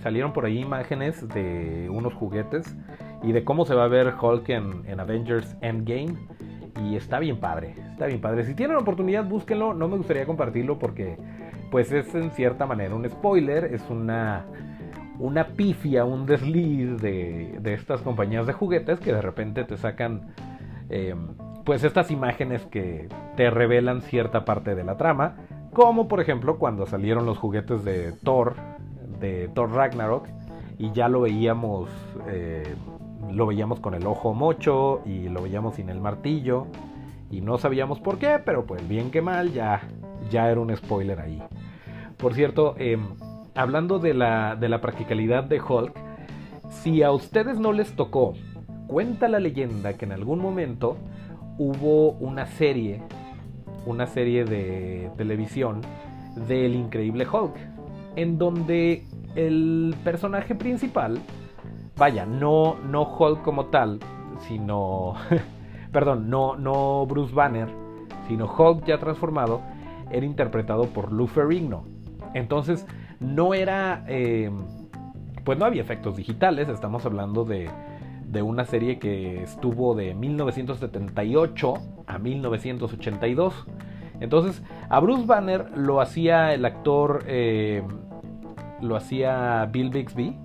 salieron 0.00 0.32
por 0.32 0.44
ahí 0.44 0.58
imágenes 0.58 1.26
de 1.28 1.88
unos 1.90 2.14
juguetes 2.14 2.76
y 3.22 3.32
de 3.32 3.44
cómo 3.44 3.64
se 3.64 3.74
va 3.74 3.84
a 3.84 3.88
ver 3.88 4.14
Hulk 4.20 4.48
en, 4.48 4.82
en 4.86 5.00
Avengers 5.00 5.56
Endgame. 5.60 6.16
Y 6.82 6.96
está 6.96 7.18
bien 7.18 7.38
padre, 7.38 7.74
está 7.92 8.06
bien 8.06 8.20
padre. 8.20 8.44
Si 8.44 8.54
tienen 8.54 8.76
oportunidad, 8.76 9.24
búsquenlo. 9.24 9.74
No 9.74 9.88
me 9.88 9.96
gustaría 9.96 10.24
compartirlo 10.24 10.78
porque 10.78 11.18
pues 11.70 11.92
es 11.92 12.14
en 12.14 12.30
cierta 12.30 12.66
manera 12.66 12.94
un 12.94 13.08
spoiler. 13.08 13.64
Es 13.64 13.88
una 13.90 14.46
una 15.20 15.48
pifia, 15.48 16.04
un 16.04 16.24
desliz 16.26 17.00
de, 17.00 17.60
estas 17.64 18.00
compañías 18.00 18.46
de 18.46 18.54
juguetes 18.54 18.98
que 19.00 19.12
de 19.12 19.20
repente 19.20 19.64
te 19.64 19.76
sacan 19.76 20.32
eh, 20.88 21.14
pues 21.64 21.84
estas 21.84 22.10
imágenes 22.10 22.64
que 22.66 23.08
te 23.36 23.50
revelan 23.50 24.00
cierta 24.00 24.46
parte 24.46 24.74
de 24.74 24.82
la 24.82 24.96
trama, 24.96 25.36
como 25.72 26.08
por 26.08 26.20
ejemplo 26.20 26.58
cuando 26.58 26.86
salieron 26.86 27.26
los 27.26 27.38
juguetes 27.38 27.84
de 27.84 28.12
Thor, 28.24 28.54
de 29.20 29.48
Thor 29.48 29.72
Ragnarok, 29.72 30.26
y 30.78 30.92
ya 30.92 31.08
lo 31.08 31.20
veíamos 31.20 31.88
eh, 32.28 32.74
lo 33.32 33.46
veíamos 33.46 33.80
con 33.80 33.94
el 33.94 34.06
ojo 34.06 34.34
mocho 34.34 35.02
y 35.04 35.28
lo 35.28 35.42
veíamos 35.42 35.76
sin 35.76 35.88
el 35.88 36.00
martillo 36.00 36.66
y 37.30 37.40
no 37.40 37.58
sabíamos 37.58 38.00
por 38.00 38.18
qué, 38.18 38.40
pero 38.44 38.66
pues 38.66 38.86
bien 38.88 39.10
que 39.10 39.22
mal 39.22 39.52
ya, 39.52 39.82
ya 40.30 40.50
era 40.50 40.60
un 40.60 40.74
spoiler 40.76 41.20
ahí. 41.20 41.40
Por 42.16 42.34
cierto, 42.34 42.74
em, 42.78 43.02
hablando 43.54 43.98
de 43.98 44.14
la, 44.14 44.56
de 44.56 44.68
la 44.68 44.80
practicalidad 44.80 45.44
de 45.44 45.60
Hulk, 45.60 45.92
si 46.70 47.02
a 47.02 47.12
ustedes 47.12 47.58
no 47.58 47.72
les 47.72 47.94
tocó, 47.94 48.34
cuenta 48.86 49.28
la 49.28 49.38
leyenda 49.38 49.94
que 49.94 50.06
en 50.06 50.12
algún 50.12 50.40
momento 50.40 50.96
hubo 51.58 52.12
una 52.12 52.46
serie, 52.46 53.02
una 53.86 54.06
serie 54.06 54.44
de 54.44 55.10
televisión 55.16 55.82
del 56.48 56.74
increíble 56.74 57.26
Hulk, 57.28 57.54
en 58.16 58.38
donde 58.38 59.04
el 59.34 59.94
personaje 60.04 60.54
principal, 60.54 61.18
vaya, 61.96 62.26
no, 62.26 62.76
no 62.80 63.02
Hulk 63.02 63.42
como 63.42 63.66
tal, 63.66 64.00
sino, 64.48 65.14
perdón, 65.92 66.28
no, 66.30 66.56
no 66.56 67.06
Bruce 67.06 67.34
Banner, 67.34 67.68
sino 68.28 68.46
Hulk 68.46 68.84
ya 68.86 68.98
transformado, 68.98 69.60
era 70.10 70.26
interpretado 70.26 70.86
por 70.86 71.12
Lou 71.12 71.26
Ferrigno. 71.26 71.84
Entonces, 72.34 72.86
no 73.18 73.54
era, 73.54 74.04
eh, 74.08 74.50
pues 75.44 75.58
no 75.58 75.64
había 75.64 75.82
efectos 75.82 76.16
digitales, 76.16 76.68
estamos 76.68 77.04
hablando 77.06 77.44
de, 77.44 77.68
de 78.30 78.42
una 78.42 78.64
serie 78.64 78.98
que 78.98 79.42
estuvo 79.42 79.94
de 79.94 80.14
1978 80.14 81.74
a 82.06 82.18
1982. 82.18 83.66
Entonces, 84.20 84.62
a 84.88 85.00
Bruce 85.00 85.26
Banner 85.26 85.76
lo 85.76 86.00
hacía 86.00 86.52
el 86.52 86.64
actor 86.64 87.24
eh, 87.26 87.82
lo 88.82 88.96
hacía 88.96 89.66
Bill 89.70 89.90
Bixby 89.90 90.36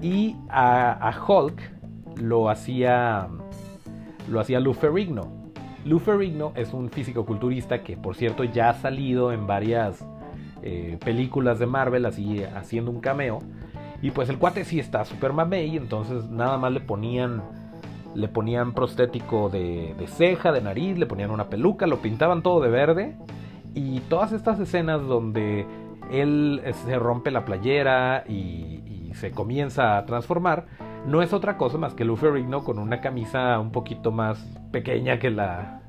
y 0.00 0.36
a, 0.48 1.12
Hulk 1.26 1.60
lo 2.16 2.48
hacía 2.48 3.28
lo 4.30 4.40
hacía 4.40 4.60
Lou 4.60 4.74
Ferrigno. 4.74 5.42
Lou 5.84 5.98
Ferrigno 5.98 6.52
es 6.54 6.72
un 6.72 6.90
físico-culturista 6.90 7.82
que, 7.82 7.96
por 7.96 8.14
cierto, 8.14 8.44
ya 8.44 8.70
ha 8.70 8.74
salido 8.74 9.32
en 9.32 9.48
varias 9.48 10.06
eh, 10.62 10.96
películas 11.04 11.58
de 11.58 11.66
Marvel, 11.66 12.06
así 12.06 12.42
haciendo 12.44 12.92
un 12.92 13.00
cameo. 13.00 13.40
Y 14.00 14.10
pues 14.10 14.28
el 14.28 14.38
cuate 14.38 14.64
sí 14.64 14.78
está 14.78 15.04
super 15.04 15.32
mamey, 15.32 15.76
entonces 15.76 16.28
nada 16.28 16.56
más 16.58 16.72
le 16.72 16.80
ponían 16.80 17.42
le 18.14 18.28
ponían 18.28 18.72
prostético 18.72 19.48
de, 19.48 19.94
ceja, 20.06 20.52
de 20.52 20.60
nariz, 20.60 20.98
le 20.98 21.06
ponían 21.06 21.30
una 21.30 21.48
peluca, 21.48 21.86
lo 21.86 21.98
pintaban 21.98 22.42
todo 22.42 22.60
de 22.60 22.68
verde. 22.68 23.16
Y 23.74 24.00
todas 24.00 24.32
estas 24.32 24.60
escenas 24.60 25.06
donde 25.06 25.66
él 26.10 26.60
eh, 26.64 26.72
se 26.72 26.98
rompe 26.98 27.30
la 27.30 27.44
playera 27.44 28.24
y, 28.28 28.80
se 29.14 29.30
comienza 29.30 29.98
a 29.98 30.06
transformar, 30.06 30.64
no 31.06 31.20
es 31.20 31.34
otra 31.34 31.58
cosa 31.58 31.76
más 31.76 31.92
que 31.92 32.02
Lou 32.02 32.16
Ferrigno 32.16 32.64
con 32.64 32.78
una 32.78 33.02
camisa 33.02 33.60
un 33.60 33.70
poquito 33.70 34.10
más 34.10 34.38
pequeña 34.70 35.18
que 35.18 35.28
la 35.28 35.82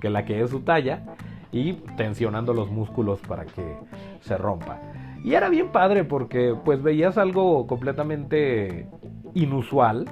que, 0.00 0.08
la 0.08 0.24
que 0.24 0.40
es 0.40 0.50
su 0.50 0.60
talla 0.60 1.02
y 1.50 1.72
tensionando 1.96 2.54
los 2.54 2.70
músculos 2.70 3.18
para 3.20 3.44
que 3.44 3.76
se 4.20 4.38
rompa. 4.38 4.78
Y 5.24 5.34
era 5.34 5.48
bien 5.48 5.72
padre 5.72 6.04
porque 6.04 6.54
pues 6.64 6.80
veías 6.80 7.18
algo 7.18 7.66
completamente 7.66 8.86
inusual, 9.34 10.06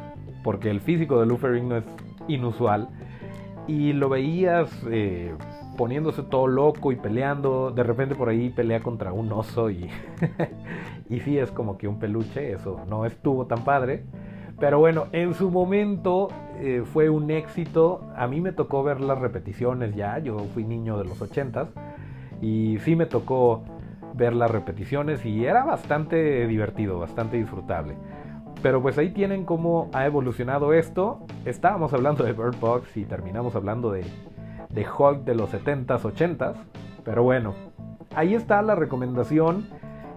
porque 0.49 0.71
el 0.71 0.81
físico 0.81 1.21
de 1.21 1.27
Lou 1.27 1.37
Ferrigno 1.37 1.77
es 1.77 1.85
inusual, 2.27 2.89
y 3.67 3.93
lo 3.93 4.09
veías 4.09 4.71
eh, 4.91 5.35
poniéndose 5.77 6.23
todo 6.23 6.47
loco 6.47 6.91
y 6.91 6.97
peleando. 6.97 7.71
De 7.71 7.83
repente 7.83 8.15
por 8.15 8.31
ahí 8.31 8.49
pelea 8.49 8.81
contra 8.81 9.13
un 9.13 9.31
oso 9.31 9.69
y, 9.69 9.91
y 11.11 11.21
sí 11.21 11.37
es 11.37 11.51
como 11.51 11.77
que 11.77 11.87
un 11.87 11.99
peluche, 11.99 12.55
eso 12.55 12.81
no 12.89 13.05
estuvo 13.05 13.45
tan 13.45 13.63
padre. 13.63 14.05
Pero 14.59 14.79
bueno, 14.79 15.09
en 15.13 15.35
su 15.35 15.51
momento 15.51 16.29
eh, 16.61 16.83
fue 16.95 17.11
un 17.11 17.31
éxito. 17.31 18.01
A 18.17 18.27
mí 18.27 18.41
me 18.41 18.53
tocó 18.53 18.83
ver 18.83 19.03
las 19.03 19.19
repeticiones 19.19 19.95
ya, 19.95 20.19
yo 20.19 20.39
fui 20.55 20.65
niño 20.65 20.97
de 20.97 21.05
los 21.05 21.21
80 21.21 21.69
y 22.41 22.79
sí 22.87 22.97
me 22.97 23.05
tocó 23.05 23.65
ver 24.15 24.33
las 24.33 24.51
repeticiones 24.51 25.27
y 25.27 25.45
era 25.45 25.67
bastante 25.67 26.47
divertido, 26.47 26.99
bastante 26.99 27.37
disfrutable. 27.37 27.97
Pero 28.63 28.83
pues 28.83 28.99
ahí 28.99 29.11
tienen 29.11 29.45
cómo 29.45 29.89
ha 29.93 30.07
evolucionado 30.07 30.73
esto. 30.73 31.21
Estábamos 31.45 31.93
hablando 31.93 32.25
de 32.25 32.33
Bird 32.33 32.59
Box 32.61 32.97
y 32.97 33.05
terminamos 33.05 33.55
hablando 33.55 33.91
de 33.93 34.05
de 34.71 34.87
Hulk 34.87 35.25
de 35.25 35.35
los 35.35 35.53
70s, 35.53 36.03
80s. 36.03 36.57
Pero 37.05 37.23
bueno, 37.23 37.55
ahí 38.15 38.35
está 38.35 38.63
la 38.63 38.75
recomendación. 38.75 39.67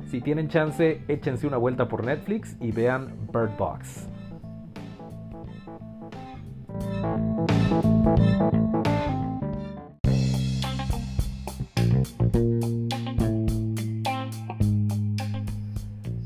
Si 0.10 0.22
tienen 0.22 0.50
chance, 0.50 1.04
échense 1.08 1.48
una 1.48 1.58
vuelta 1.58 1.88
por 1.88 2.04
Netflix 2.04 2.58
y 2.60 2.72
vean 2.72 3.16
Bird 3.32 3.56
Box. 3.58 4.08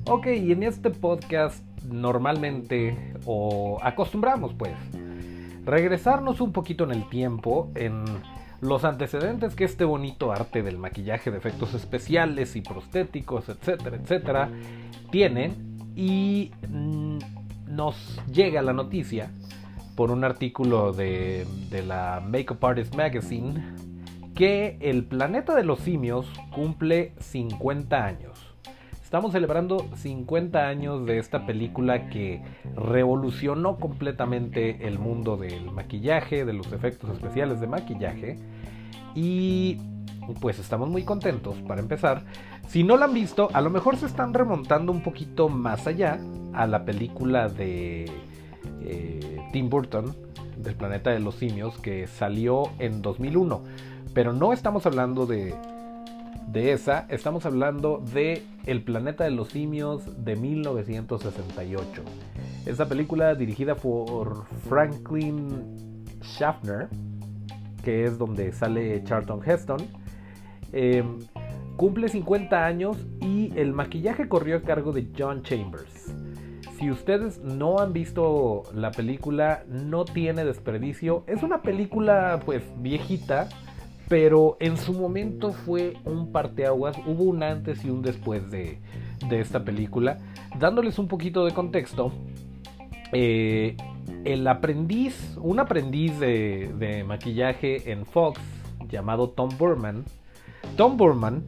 Ok, 0.08 0.28
y 0.28 0.52
en 0.54 0.64
este 0.64 0.90
podcast 0.90 1.64
normalmente, 1.90 3.14
o 3.26 3.80
acostumbramos 3.82 4.54
pues, 4.54 4.74
regresarnos 5.66 6.42
un 6.42 6.52
poquito 6.52 6.84
en 6.84 6.92
el 6.92 7.10
tiempo, 7.10 7.72
en 7.76 8.04
los 8.62 8.84
antecedentes 8.84 9.56
que 9.56 9.66
este 9.66 9.84
bonito 9.84 10.32
arte 10.32 10.64
del 10.64 10.78
maquillaje 10.78 11.32
de 11.32 11.38
efectos 11.38 11.74
especiales 11.74 12.56
y 12.56 12.62
prostéticos, 12.62 13.50
etcétera, 13.50 13.98
etcétera, 13.98 14.50
tiene 15.12 15.54
y 15.96 16.52
mm, 16.70 17.18
nos 17.68 18.22
llega 18.32 18.62
la 18.62 18.74
noticia 18.74 19.32
por 19.96 20.12
un 20.12 20.24
artículo 20.24 20.92
de, 20.92 21.46
de 21.70 21.84
la 21.84 22.22
Makeup 22.26 22.64
Artist 22.64 22.96
Magazine 22.96 23.64
que 24.36 24.78
el 24.82 25.06
planeta 25.06 25.56
de 25.56 25.64
los 25.64 25.80
simios 25.80 26.28
cumple 26.54 27.14
50 27.20 28.06
años. 28.06 28.45
Estamos 29.06 29.34
celebrando 29.34 29.86
50 29.98 30.68
años 30.68 31.06
de 31.06 31.20
esta 31.20 31.46
película 31.46 32.10
que 32.10 32.42
revolucionó 32.76 33.78
completamente 33.78 34.88
el 34.88 34.98
mundo 34.98 35.38
del 35.38 35.70
maquillaje, 35.70 36.44
de 36.44 36.54
los 36.54 36.74
efectos 36.74 37.12
especiales 37.12 37.62
de 37.62 37.68
maquillaje. 37.68 38.40
Y 39.14 39.78
pues 40.42 40.58
estamos 40.58 40.90
muy 40.90 41.04
contentos 41.04 41.56
para 41.68 41.82
empezar. 41.82 42.24
Si 42.68 42.84
no 42.84 42.98
la 42.98 43.06
han 43.06 43.14
visto, 43.14 43.48
a 43.54 43.62
lo 43.62 43.70
mejor 43.70 43.96
se 43.96 44.08
están 44.08 44.34
remontando 44.34 44.92
un 44.92 45.04
poquito 45.04 45.50
más 45.50 45.86
allá 45.86 46.20
a 46.54 46.66
la 46.66 46.84
película 46.84 47.48
de 47.48 48.06
eh, 48.82 49.40
Tim 49.54 49.70
Burton, 49.70 50.16
del 50.58 50.74
planeta 50.74 51.12
de 51.12 51.20
los 51.20 51.36
simios, 51.36 51.78
que 51.78 52.08
salió 52.08 52.72
en 52.80 53.04
2001. 53.04 53.62
Pero 54.16 54.34
no 54.34 54.52
estamos 54.52 54.88
hablando 54.88 55.28
de 55.28 55.54
de 56.48 56.72
esa, 56.72 57.06
estamos 57.10 57.46
hablando 57.46 58.04
de 58.14 58.44
El 58.66 58.84
planeta 58.84 59.24
de 59.24 59.32
los 59.32 59.50
simios 59.50 60.24
de 60.24 60.36
1968. 60.36 62.04
Esta 62.66 62.88
película 62.88 63.36
dirigida 63.36 63.76
por 63.76 64.46
Franklin 64.68 66.04
Schaffner, 66.24 66.88
que 67.84 68.06
es 68.06 68.18
donde 68.18 68.52
sale 68.52 69.04
Charlton 69.04 69.42
Heston, 69.46 69.80
em, 70.72 71.20
cumple 71.76 72.08
50 72.08 72.66
años 72.66 72.98
y 73.22 73.52
el 73.56 73.74
maquillaje 73.74 74.28
corrió 74.28 74.58
a 74.58 74.62
cargo 74.62 74.92
de 74.92 75.08
John 75.18 75.44
Chambers. 75.44 76.14
Si 76.80 76.92
ustedes 76.92 77.40
no 77.40 77.80
han 77.80 77.94
visto 77.94 78.64
la 78.74 78.92
película, 78.92 79.64
no 79.68 80.04
tiene 80.04 80.44
desperdicio. 80.44 81.24
Es 81.28 81.42
una 81.42 81.62
película 81.62 82.42
pues 82.46 82.64
viejita, 82.78 83.48
pero 84.08 84.58
en 84.60 84.78
su 84.78 84.94
momento 84.94 85.52
fue 85.52 85.96
un 86.06 86.32
parteaguas, 86.32 86.98
hubo 87.06 87.24
un 87.24 87.44
antes 87.44 87.84
y 87.84 87.90
un 87.90 88.02
después 88.02 88.50
de, 88.52 88.80
esta 89.32 89.64
película. 89.64 90.20
Dándoles 90.60 91.00
un 91.00 91.08
poquito 91.08 91.46
de 91.46 91.54
contexto, 91.54 92.12
eh, 93.12 93.76
el 94.24 94.48
aprendiz, 94.48 95.36
un 95.38 95.60
aprendiz 95.60 96.20
de, 96.20 97.04
maquillaje 97.08 97.92
en 97.92 98.06
Fox 98.06 98.40
llamado 98.88 99.30
Tom 99.30 99.50
Burman, 99.58 100.06
Tom 100.78 100.98
Burman 100.98 101.44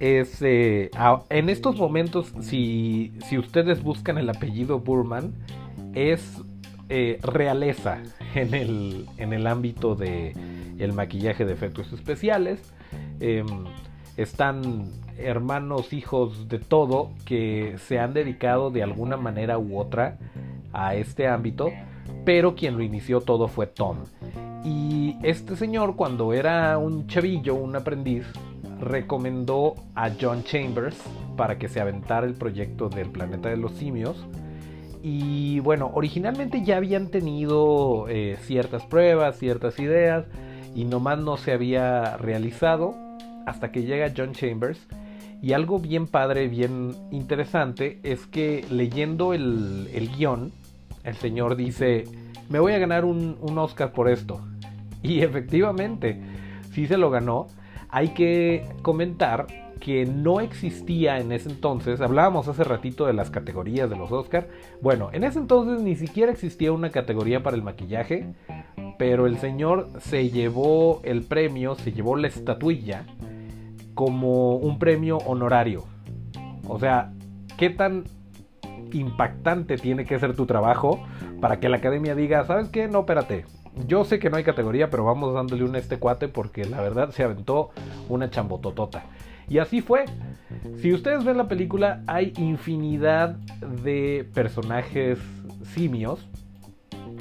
es, 0.00 0.42
eh, 0.42 0.90
en 1.30 1.48
estos 1.48 1.76
momentos, 1.76 2.32
si, 2.40 3.12
ustedes 3.38 3.82
buscan 3.82 4.18
el 4.18 4.28
apellido 4.28 4.80
Burman, 4.80 5.32
es 5.94 6.42
eh, 6.90 7.18
realeza 7.22 8.02
en 8.34 8.54
el, 8.54 9.06
en 9.16 9.32
el 9.32 9.46
ámbito 9.46 9.94
de 9.94 10.32
el 10.78 10.92
maquillaje 10.92 11.44
de 11.44 11.52
efectos 11.52 11.92
especiales. 11.92 12.60
Em, 13.20 13.46
están 14.16 14.86
hermanos, 15.18 15.92
hijos 15.92 16.48
de 16.48 16.58
todo 16.58 17.10
que 17.24 17.76
se 17.78 17.98
han 17.98 18.14
dedicado 18.14 18.70
de 18.70 18.82
alguna 18.82 19.16
manera 19.16 19.58
u 19.58 19.78
otra 19.78 20.18
a 20.72 20.94
este 20.94 21.28
ámbito, 21.28 21.70
pero 22.24 22.54
quien 22.54 22.76
lo 22.76 22.82
inició 22.82 23.20
todo 23.20 23.48
fue 23.48 23.66
Tom. 23.66 23.98
Y 24.64 25.16
este 25.22 25.56
señor 25.56 25.94
cuando 25.94 26.32
era 26.32 26.78
un 26.78 27.06
chavillo, 27.06 27.54
un 27.54 27.76
aprendiz, 27.76 28.24
recomendó 28.80 29.74
a 29.94 30.10
John 30.20 30.42
Chambers 30.42 30.96
para 31.36 31.58
que 31.58 31.68
se 31.68 31.80
aventara 31.80 32.26
el 32.26 32.34
proyecto 32.34 32.88
del 32.88 33.10
planeta 33.10 33.48
de 33.48 33.56
los 33.56 33.72
simios 33.72 34.16
Y 35.06 35.60
bueno, 35.60 35.90
originalmente 35.92 36.64
ya 36.64 36.78
habían 36.78 37.08
tenido 37.08 38.08
eh, 38.08 38.38
ciertas 38.40 38.86
pruebas, 38.86 39.36
ciertas 39.38 39.78
ideas, 39.78 40.24
y 40.74 40.86
nomás 40.86 41.18
no 41.18 41.36
se 41.36 41.52
había 41.52 42.16
realizado 42.16 42.94
hasta 43.44 43.70
que 43.70 43.82
llega 43.82 44.14
John 44.16 44.32
Chambers. 44.32 44.80
Y 45.42 45.52
algo 45.52 45.78
bien 45.78 46.06
padre, 46.06 46.48
bien 46.48 46.96
interesante, 47.10 48.00
es 48.02 48.26
que 48.26 48.64
leyendo 48.70 49.34
el, 49.34 49.90
el 49.92 50.08
guion, 50.08 50.52
el 51.04 51.16
señor 51.16 51.56
dice, 51.56 52.04
me 52.48 52.58
voy 52.58 52.72
a 52.72 52.78
ganar 52.78 53.04
un, 53.04 53.36
un 53.42 53.58
Oscar 53.58 53.92
por 53.92 54.08
esto. 54.08 54.40
Y 55.02 55.20
efectivamente, 55.20 56.18
sí 56.72 56.86
se 56.86 56.96
lo 56.96 57.10
ganó. 57.10 57.48
Hay 57.90 58.14
que 58.14 58.66
comentar 58.80 59.63
que 59.84 60.06
no 60.06 60.40
existía 60.40 61.18
en 61.18 61.30
ese 61.30 61.50
entonces, 61.50 62.00
hablábamos 62.00 62.48
hace 62.48 62.64
ratito 62.64 63.04
de 63.04 63.12
las 63.12 63.28
categorías 63.28 63.90
de 63.90 63.96
los 63.96 64.10
Oscars, 64.10 64.46
bueno, 64.80 65.10
en 65.12 65.24
ese 65.24 65.38
entonces 65.38 65.82
ni 65.82 65.94
siquiera 65.94 66.32
existía 66.32 66.72
una 66.72 66.88
categoría 66.88 67.42
para 67.42 67.54
el 67.54 67.62
maquillaje, 67.62 68.32
pero 68.98 69.26
el 69.26 69.36
señor 69.36 69.90
se 70.00 70.30
llevó 70.30 71.02
el 71.04 71.22
premio, 71.22 71.74
se 71.74 71.92
llevó 71.92 72.16
la 72.16 72.28
estatuilla 72.28 73.04
como 73.92 74.56
un 74.56 74.78
premio 74.78 75.18
honorario. 75.18 75.84
O 76.66 76.78
sea, 76.78 77.12
¿qué 77.58 77.68
tan 77.68 78.04
impactante 78.90 79.76
tiene 79.76 80.06
que 80.06 80.18
ser 80.18 80.34
tu 80.34 80.46
trabajo 80.46 81.04
para 81.42 81.60
que 81.60 81.68
la 81.68 81.76
academia 81.76 82.14
diga, 82.14 82.46
¿sabes 82.46 82.70
qué? 82.70 82.88
No, 82.88 83.00
espérate. 83.00 83.44
Yo 83.86 84.06
sé 84.06 84.18
que 84.18 84.30
no 84.30 84.38
hay 84.38 84.44
categoría, 84.44 84.88
pero 84.88 85.04
vamos 85.04 85.34
dándole 85.34 85.62
un 85.62 85.76
este 85.76 85.98
cuate 85.98 86.28
porque 86.28 86.64
la 86.64 86.80
verdad 86.80 87.10
se 87.10 87.22
aventó 87.22 87.68
una 88.08 88.30
chambototota. 88.30 89.04
Y 89.48 89.58
así 89.58 89.80
fue. 89.80 90.04
Si 90.80 90.92
ustedes 90.92 91.24
ven 91.24 91.36
la 91.36 91.48
película, 91.48 92.02
hay 92.06 92.32
infinidad 92.36 93.36
de 93.82 94.28
personajes 94.34 95.18
simios 95.74 96.26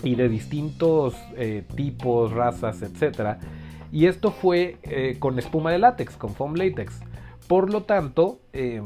y 0.03 0.15
de 0.15 0.29
distintos 0.29 1.15
eh, 1.35 1.63
tipos, 1.75 2.31
razas, 2.31 2.81
etc. 2.81 3.37
Y 3.91 4.07
esto 4.07 4.31
fue 4.31 4.77
eh, 4.83 5.17
con 5.19 5.37
espuma 5.39 5.71
de 5.71 5.79
látex, 5.79 6.17
con 6.17 6.33
foam 6.33 6.55
latex. 6.55 6.99
Por 7.47 7.71
lo 7.71 7.83
tanto, 7.83 8.39
em, 8.53 8.83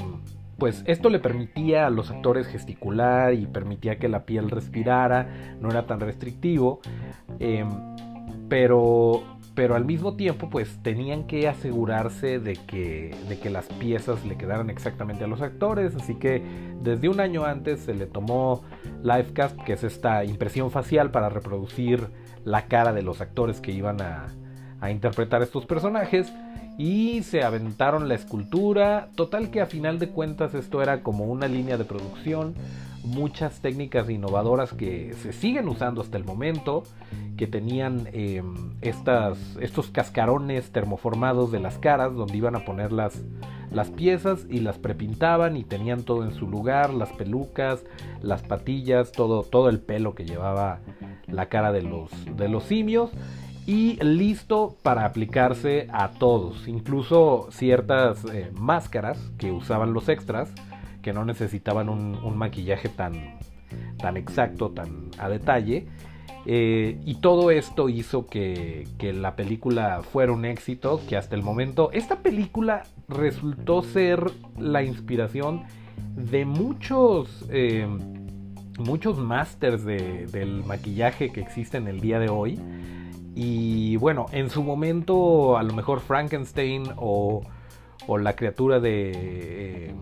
pues 0.57 0.83
esto 0.87 1.09
le 1.09 1.19
permitía 1.19 1.87
a 1.87 1.89
los 1.89 2.09
actores 2.09 2.47
gesticular 2.47 3.33
y 3.33 3.45
permitía 3.45 3.99
que 3.99 4.09
la 4.09 4.25
piel 4.25 4.49
respirara, 4.49 5.55
no 5.61 5.69
era 5.69 5.85
tan 5.85 5.99
restrictivo, 5.99 6.81
em, 7.39 7.69
pero 8.49 9.23
pero 9.57 9.73
al 9.73 9.85
mismo 9.85 10.13
tiempo 10.13 10.51
pues 10.51 10.77
tenían 10.83 11.25
que 11.25 11.47
asegurarse 11.47 12.37
de 12.37 12.53
que, 12.53 13.15
de 13.27 13.39
que 13.39 13.49
las 13.49 13.65
piezas 13.65 14.23
le 14.23 14.37
quedaran 14.37 14.69
exactamente 14.69 15.23
a 15.23 15.27
los 15.27 15.41
actores, 15.41 15.95
así 15.95 16.13
que 16.13 16.43
desde 16.83 17.09
un 17.09 17.19
año 17.19 17.43
antes 17.43 17.79
se 17.79 17.95
le 17.95 18.05
tomó 18.05 18.61
Livecast, 19.01 19.59
que 19.63 19.73
es 19.73 19.83
esta 19.83 20.23
impresión 20.25 20.69
facial 20.69 21.09
para 21.09 21.29
reproducir 21.29 22.07
la 22.45 22.67
cara 22.67 22.93
de 22.93 23.01
los 23.01 23.19
actores 23.19 23.59
que 23.59 23.71
iban 23.71 23.99
a, 23.99 24.27
a 24.79 24.91
interpretar 24.91 25.41
estos 25.41 25.65
personajes, 25.65 26.31
y 26.77 27.23
se 27.23 27.43
aventaron 27.43 28.07
la 28.07 28.13
escultura, 28.13 29.09
total 29.15 29.49
que 29.49 29.61
a 29.61 29.65
final 29.65 29.97
de 29.97 30.09
cuentas 30.09 30.53
esto 30.53 30.83
era 30.83 31.01
como 31.01 31.25
una 31.25 31.47
línea 31.47 31.77
de 31.77 31.85
producción, 31.85 32.53
muchas 33.07 33.61
técnicas 33.61 34.09
innovadoras 34.09 34.73
que 34.73 35.13
se 35.21 35.33
siguen 35.33 35.67
usando 35.67 36.01
hasta 36.01 36.17
el 36.17 36.23
momento, 36.23 36.83
que 37.37 37.47
tenían 37.47 38.07
em, 38.13 38.73
estas, 38.81 39.37
estos 39.61 39.87
cascarones 39.87 40.71
termoformados 40.71 41.51
de 41.51 41.59
las 41.59 41.77
caras 41.77 42.13
donde 42.13 42.37
iban 42.37 42.55
a 42.55 42.65
poner 42.65 42.91
las, 42.91 43.23
las 43.71 43.89
piezas 43.89 44.45
y 44.49 44.59
las 44.59 44.77
prepintaban 44.77 45.55
y 45.55 45.63
tenían 45.63 46.03
todo 46.03 46.23
en 46.23 46.33
su 46.33 46.47
lugar, 46.47 46.93
las 46.93 47.11
pelucas, 47.13 47.83
las 48.21 48.41
patillas, 48.41 49.11
todo, 49.11 49.43
todo 49.43 49.69
el 49.69 49.79
pelo 49.79 50.15
que 50.15 50.25
llevaba 50.25 50.79
la 51.27 51.47
cara 51.47 51.71
de 51.71 51.83
los, 51.83 52.09
de 52.35 52.49
los 52.49 52.63
simios 52.63 53.11
y 53.67 54.01
listo 54.01 54.77
para 54.81 55.05
aplicarse 55.05 55.87
a 55.91 56.11
todos, 56.11 56.67
incluso 56.67 57.49
ciertas 57.51 58.23
eh, 58.33 58.49
máscaras 58.53 59.19
que 59.37 59.51
usaban 59.51 59.93
los 59.93 60.07
extras 60.07 60.53
que 61.01 61.13
no 61.13 61.25
necesitaban 61.25 61.89
un, 61.89 62.37
maquillaje 62.37 62.89
tan, 62.89 63.39
tan 63.97 64.17
exacto, 64.17 64.69
tan 64.71 65.11
a 65.17 65.29
detalle. 65.29 65.87
Eh, 66.49 66.97
y 67.05 67.15
todo 67.15 67.51
esto 67.51 67.89
hizo 67.89 68.27
que, 68.27 68.87
la 69.01 69.35
película 69.35 70.01
fuera 70.01 70.31
un 70.31 70.45
éxito, 70.45 71.01
que 71.07 71.17
hasta 71.17 71.35
el 71.35 71.43
momento 71.43 71.91
esta 71.91 72.19
película 72.19 72.83
resultó 73.09 73.83
ser 73.83 74.31
la 74.57 74.81
inspiración 74.81 75.63
de 76.15 76.45
muchos, 76.45 77.45
eh, 77.49 77.85
muchos 78.79 79.17
masters 79.17 79.83
del 79.83 80.63
maquillaje 80.65 81.31
que 81.31 81.41
existen 81.41 81.87
el 81.87 81.99
día 81.99 82.19
de 82.19 82.29
hoy. 82.29 82.59
Y 83.35 83.97
bueno, 83.97 84.25
en 84.31 84.49
su 84.49 84.63
momento 84.63 85.57
a 85.57 85.63
lo 85.63 85.73
mejor 85.73 85.99
Frankenstein 85.99 86.83
o, 86.95 87.43
o 88.07 88.17
la 88.17 88.35
criatura 88.35 88.79
de... 88.79 89.11
Eh, 89.13 89.95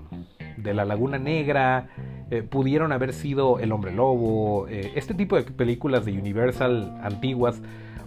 de 0.58 0.74
la 0.74 0.86
Laguna 0.86 1.18
Negra, 1.18 1.88
eh, 2.32 2.41
pudieron 2.41 2.91
haber 2.91 3.13
sido 3.13 3.60
El 3.60 3.72
Hombre 3.72 3.91
Lobo, 3.91 4.68
eh, 4.68 4.94
este 4.96 5.13
tipo 5.13 5.36
de 5.36 5.44
películas 5.44 6.06
de 6.06 6.13
Universal 6.13 6.98
antiguas 7.02 7.62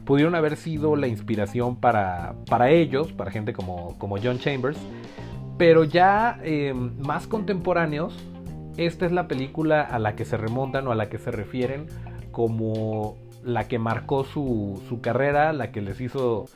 pudieron 0.04 0.34
haber 0.34 0.56
sido 0.56 0.96
la 0.96 1.06
inspiración 1.06 1.76
para, 1.76 2.34
para 2.48 2.70
ellos, 2.70 3.12
para 3.12 3.30
gente 3.30 3.52
como, 3.52 3.98
como 3.98 4.16
John 4.16 4.38
Chambers, 4.38 4.78
pero 5.58 5.84
ya 5.84 6.40
eh, 6.42 6.72
más 6.72 7.26
contemporáneos, 7.26 8.16
esta 8.78 9.04
es 9.04 9.12
la 9.12 9.28
película 9.28 9.82
a 9.82 9.98
la 9.98 10.16
que 10.16 10.24
se 10.24 10.38
remontan 10.38 10.87
o 10.87 10.92
a 10.92 10.94
la 10.94 11.11
que 11.11 11.18
se 11.18 11.30
refieren 11.30 11.87
como 12.30 13.16
la 13.44 13.68
que 13.68 13.78
marcó 13.78 14.24
su, 14.24 14.82
su 14.88 15.00
carrera, 15.00 15.52
la 15.52 15.72
que 15.72 15.82
les 15.82 16.00
hizo 16.00 16.46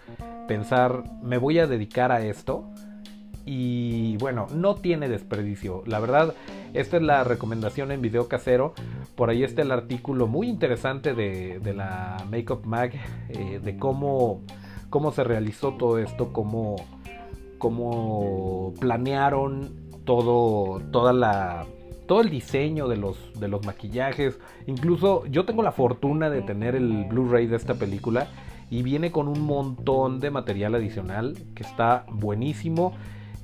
pensar, 0.48 1.05
me 1.22 1.37
voy 1.37 1.59
a 1.59 1.66
dedicar 1.66 2.11
a 2.11 2.22
esto 2.22 2.64
y 3.44 4.16
bueno, 4.18 4.46
no 4.55 4.76
tiene 4.76 5.09
desperdicio. 5.09 5.83
La 5.87 6.00
verdad, 6.00 6.35
esta 6.74 6.96
es 6.96 7.02
la 7.02 7.24
recomendación 7.24 7.90
en 7.92 8.00
video 8.00 8.28
casero. 8.28 8.74
Por 9.14 9.31
ahí 9.31 9.42
está 9.42 9.62
el 9.62 9.72
artículo 9.72 10.26
muy 10.26 10.48
interesante 10.48 11.14
de, 11.14 11.61
la 11.74 12.24
Makeup 12.31 12.64
Mag, 12.64 12.92
eh, 13.28 13.61
de 13.62 13.76
cómo, 13.76 14.40
cómo 14.90 15.12
se 15.12 15.24
realizó 15.24 15.72
todo 15.74 15.98
esto, 15.98 16.33
cómo, 16.33 16.76
cómo 17.59 18.74
planearon 18.81 19.74
todo, 20.05 20.81
toda 20.90 21.12
la, 21.12 21.66
todo 22.07 22.20
el 22.20 22.31
diseño 22.31 22.88
de 22.88 22.96
los, 22.96 23.18
de 23.40 23.48
los 23.48 23.64
maquillajes. 23.64 24.38
Incluso 24.66 25.26
yo 25.26 25.44
tengo 25.44 25.62
la 25.62 25.72
fortuna 25.72 26.31
de 26.31 26.42
tener 26.42 26.74
el 26.74 27.05
Blu-ray 27.05 27.46
de 27.46 27.57
esta 27.57 27.74
película 27.74 28.28
y 28.70 28.83
viene 28.83 29.11
con 29.11 29.28
un 29.28 29.40
montón 29.42 30.18
de 30.20 30.31
material 30.31 30.74
adicional 30.74 31.37
que 31.55 31.62
está 31.62 32.07
buenísimo. 32.11 32.94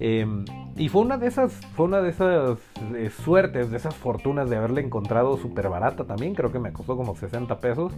Em, 0.00 0.44
y 0.76 0.88
fue 0.88 1.02
una 1.02 1.18
de 1.18 1.26
esas, 1.26 1.52
fue 1.74 1.86
una 1.86 2.00
de 2.00 2.10
esas 2.10 2.58
eh, 2.94 3.10
suertes, 3.10 3.70
de 3.70 3.76
esas 3.76 3.94
fortunas 3.94 4.48
de 4.48 4.56
haberla 4.56 4.80
encontrado 4.80 5.36
súper 5.36 5.68
barata 5.68 6.04
también. 6.04 6.34
Creo 6.34 6.52
que 6.52 6.58
me 6.58 6.72
costó 6.72 6.96
como 6.96 7.16
60 7.16 7.58
pesos. 7.60 7.92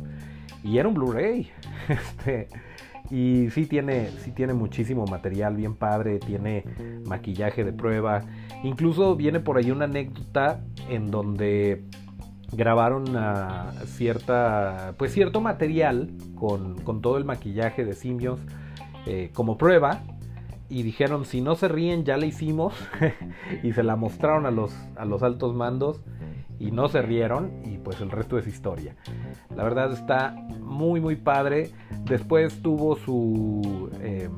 Y 0.62 0.78
era 0.78 0.88
un 0.88 0.94
Blu-ray. 0.94 1.50
Este, 1.88 2.48
y 3.10 3.50
sí 3.50 3.66
tiene, 3.66 4.10
sí 4.18 4.30
tiene 4.30 4.54
muchísimo 4.54 5.04
material 5.06 5.56
bien 5.56 5.74
padre. 5.74 6.18
Tiene 6.18 6.64
maquillaje 7.04 7.64
de 7.64 7.72
prueba. 7.72 8.22
Incluso 8.62 9.16
viene 9.16 9.40
por 9.40 9.58
ahí 9.58 9.70
una 9.70 9.86
anécdota 9.86 10.62
en 10.88 11.10
donde 11.10 11.84
grabaron 12.52 13.04
cierta, 13.86 14.94
pues 14.98 15.12
cierto 15.12 15.40
material 15.40 16.10
con, 16.34 16.80
con, 16.80 17.00
todo 17.00 17.16
el 17.16 17.24
maquillaje 17.24 17.84
de 17.84 17.94
simios 17.94 18.40
eh, 19.06 19.30
como 19.32 19.56
prueba 19.56 20.02
y 20.70 20.83
dijeron 20.83 21.24
si 21.26 21.40
no 21.40 21.56
se 21.56 21.68
ríen 21.68 22.04
ya 22.04 22.16
la 22.16 22.26
hicimos 22.26 22.74
y 23.62 23.72
se 23.72 23.83
la 23.83 23.96
mostraron 23.96 24.46
a 24.46 24.50
los, 24.50 24.72
a 24.96 25.04
los 25.04 25.22
altos 25.22 25.54
mandos 25.54 26.00
y 26.59 26.70
no 26.70 26.88
se 26.88 27.02
rieron 27.02 27.50
y 27.64 27.78
pues 27.78 28.00
el 28.00 28.11
resto 28.11 28.38
es 28.38 28.46
historia. 28.46 28.94
La 29.54 29.64
verdad 29.64 29.92
está 29.92 30.34
muy 30.61 31.01
muy 31.01 31.16
padre. 31.16 31.70
Después 32.05 32.62
tuvo 32.62 32.97
su 32.97 33.90
em, 34.01 34.30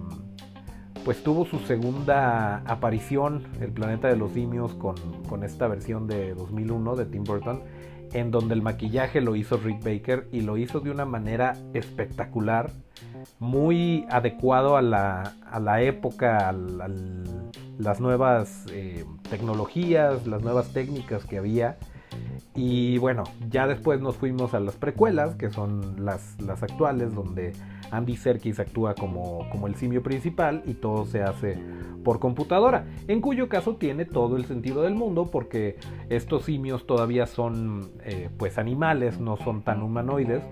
pues 1.04 1.22
tuvo 1.24 1.44
su 1.44 1.59
segunda 1.59 2.59
aparición 2.59 3.48
El 3.61 3.72
planeta 3.72 4.06
de 4.06 4.16
los 4.16 4.30
simios 4.32 4.72
con, 4.74 4.94
con 5.28 5.42
esta 5.42 5.66
versión 5.66 6.06
de 6.06 6.32
2001 6.34 6.94
de 6.94 7.06
Tim 7.06 7.24
Burton 7.24 7.61
en 8.12 8.30
donde 8.30 8.54
el 8.54 8.62
maquillaje 8.62 9.20
lo 9.20 9.36
hizo 9.36 9.56
Rick 9.56 9.82
Baker 9.82 10.28
y 10.32 10.42
lo 10.42 10.56
hizo 10.56 10.80
de 10.80 10.90
una 10.90 11.04
manera 11.04 11.54
espectacular, 11.72 12.70
muy 13.38 14.06
adecuado 14.10 14.76
a 14.76 14.82
la, 14.82 15.34
a 15.50 15.60
la 15.60 15.82
época, 15.82 16.48
a, 16.48 16.52
las 17.78 18.00
nuevas 18.00 18.66
eh, 18.72 19.04
tecnologías, 19.28 20.26
las 20.26 20.42
nuevas 20.42 20.72
técnicas 20.72 21.24
que 21.24 21.38
había. 21.38 21.78
Y 22.54 22.98
bueno, 22.98 23.24
ya 23.48 23.66
después 23.66 24.00
nos 24.00 24.16
fuimos 24.16 24.52
a 24.52 24.60
las 24.60 24.76
precuelas, 24.76 25.36
que 25.36 25.50
son 25.50 26.04
las, 26.04 26.40
las 26.40 26.62
actuales, 26.62 27.14
donde 27.14 27.52
Andy 27.90 28.16
Serkis 28.16 28.60
actúa 28.60 28.94
como, 28.94 29.48
como 29.50 29.66
el 29.66 29.74
simio 29.76 30.02
principal 30.02 30.62
y 30.66 30.74
todo 30.74 31.06
se 31.06 31.22
hace 31.22 31.58
por 32.02 32.18
computadora, 32.18 32.86
en 33.08 33.20
cuyo 33.20 33.48
caso 33.48 33.76
tiene 33.76 34.04
todo 34.04 34.36
el 34.36 34.44
sentido 34.44 34.82
del 34.82 34.94
mundo 34.94 35.30
porque 35.30 35.76
estos 36.08 36.44
simios 36.44 36.86
todavía 36.86 37.26
son 37.26 37.92
eh, 38.04 38.28
pues 38.36 38.58
animales, 38.58 39.20
no 39.20 39.36
son 39.36 39.62
tan 39.62 39.82
humanoides. 39.82 40.42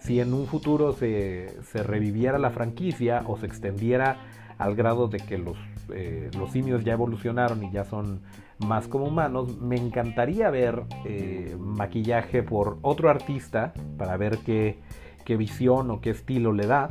Si 0.00 0.20
en 0.20 0.32
un 0.32 0.46
futuro 0.46 0.92
se, 0.92 1.62
se, 1.62 1.82
reviviera 1.82 2.38
la 2.38 2.50
franquicia 2.50 3.22
o 3.26 3.36
se 3.36 3.46
extendiera 3.46 4.16
al 4.58 4.74
grado 4.74 5.08
de 5.08 5.18
que 5.18 5.38
los, 5.38 5.56
eh, 5.92 6.30
los 6.36 6.52
simios 6.52 6.84
ya 6.84 6.92
evolucionaron 6.92 7.62
y 7.62 7.70
ya 7.70 7.84
son 7.84 8.20
más 8.58 8.88
como 8.88 9.06
humanos, 9.06 9.58
me 9.58 9.76
encantaría 9.76 10.50
ver 10.50 10.82
eh, 11.04 11.56
maquillaje 11.58 12.42
por 12.42 12.78
otro 12.82 13.08
artista 13.08 13.72
para 13.96 14.16
ver 14.16 14.38
qué, 14.38 14.78
qué 15.24 15.36
visión 15.36 15.90
o 15.90 16.00
qué 16.00 16.10
estilo 16.10 16.52
le 16.52 16.66
da. 16.66 16.90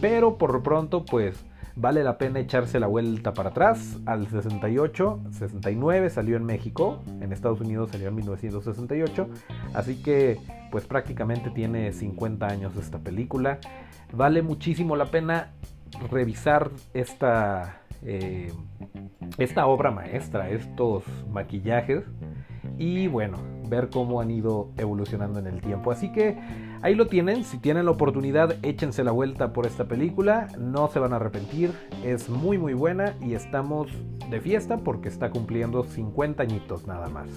Pero 0.00 0.36
por 0.36 0.52
lo 0.52 0.62
pronto, 0.62 1.04
pues 1.04 1.44
vale 1.76 2.02
la 2.02 2.16
pena 2.16 2.40
echarse 2.40 2.80
la 2.80 2.86
vuelta 2.86 3.34
para 3.34 3.50
atrás 3.50 3.98
al 4.06 4.26
68, 4.26 5.20
69 5.30 6.10
salió 6.10 6.36
en 6.36 6.44
México, 6.44 7.02
en 7.20 7.32
Estados 7.32 7.60
Unidos 7.60 7.90
salió 7.92 8.08
en 8.08 8.14
1968, 8.16 9.28
así 9.74 10.02
que 10.02 10.40
pues 10.70 10.86
prácticamente 10.86 11.50
tiene 11.50 11.92
50 11.92 12.46
años 12.46 12.76
esta 12.76 12.98
película. 12.98 13.58
Vale 14.12 14.42
muchísimo 14.42 14.96
la 14.96 15.06
pena 15.06 15.52
revisar 16.10 16.70
esta, 16.94 17.82
eh, 18.02 18.52
esta 19.38 19.66
obra 19.66 19.90
maestra, 19.90 20.48
estos 20.48 21.04
maquillajes 21.30 22.04
y 22.78 23.06
bueno, 23.06 23.38
ver 23.68 23.90
cómo 23.90 24.20
han 24.20 24.30
ido 24.30 24.70
evolucionando 24.76 25.38
en 25.38 25.46
el 25.46 25.60
tiempo. 25.60 25.90
Así 25.90 26.10
que 26.10 26.36
ahí 26.86 26.94
lo 26.94 27.08
tienen, 27.08 27.42
si 27.42 27.58
tienen 27.58 27.86
la 27.86 27.90
oportunidad, 27.90 28.64
échense 28.64 29.02
la 29.02 29.10
vuelta 29.10 29.52
por 29.52 29.66
esta 29.66 29.88
película, 29.88 30.46
no 30.56 30.86
se 30.86 31.00
van 31.00 31.12
a 31.12 31.16
arrepentir, 31.16 31.72
es 32.04 32.28
muy 32.28 32.58
muy 32.58 32.74
buena 32.74 33.16
y 33.20 33.34
estamos 33.34 33.88
de 34.30 34.40
fiesta 34.40 34.76
porque 34.78 35.08
está 35.08 35.30
cumpliendo 35.30 35.82
50 35.82 36.44
añitos 36.44 36.86
nada 36.86 37.08
más. 37.08 37.28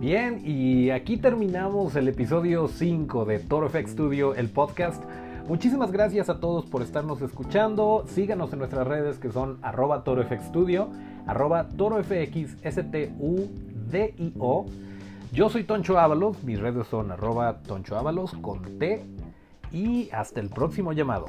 Bien, 0.00 0.40
y 0.42 0.88
aquí 0.88 1.18
terminamos 1.18 1.94
el 1.94 2.08
episodio 2.08 2.68
5 2.68 3.26
de 3.26 3.38
Toro 3.40 3.68
FX 3.68 3.90
Studio, 3.90 4.34
el 4.34 4.48
podcast. 4.48 5.04
Muchísimas 5.48 5.90
gracias 5.90 6.28
a 6.28 6.40
todos 6.40 6.66
por 6.66 6.82
estarnos 6.82 7.22
escuchando. 7.22 8.04
Síganos 8.06 8.52
en 8.52 8.58
nuestras 8.58 8.86
redes 8.86 9.18
que 9.18 9.32
son 9.32 9.58
arroba 9.62 10.04
torofxstudio, 10.04 10.90
arroba 11.26 11.70
torofx-studio. 11.70 13.16
Yo 15.32 15.48
soy 15.48 15.64
Toncho 15.64 15.98
Ábalos, 15.98 16.44
mis 16.44 16.60
redes 16.60 16.86
son 16.88 17.10
arroba 17.12 17.60
Toncho 17.62 17.96
Ábalos 17.96 18.32
con 18.42 18.78
T 18.78 19.02
y 19.72 20.10
hasta 20.10 20.40
el 20.40 20.50
próximo 20.50 20.92
llamado. 20.92 21.24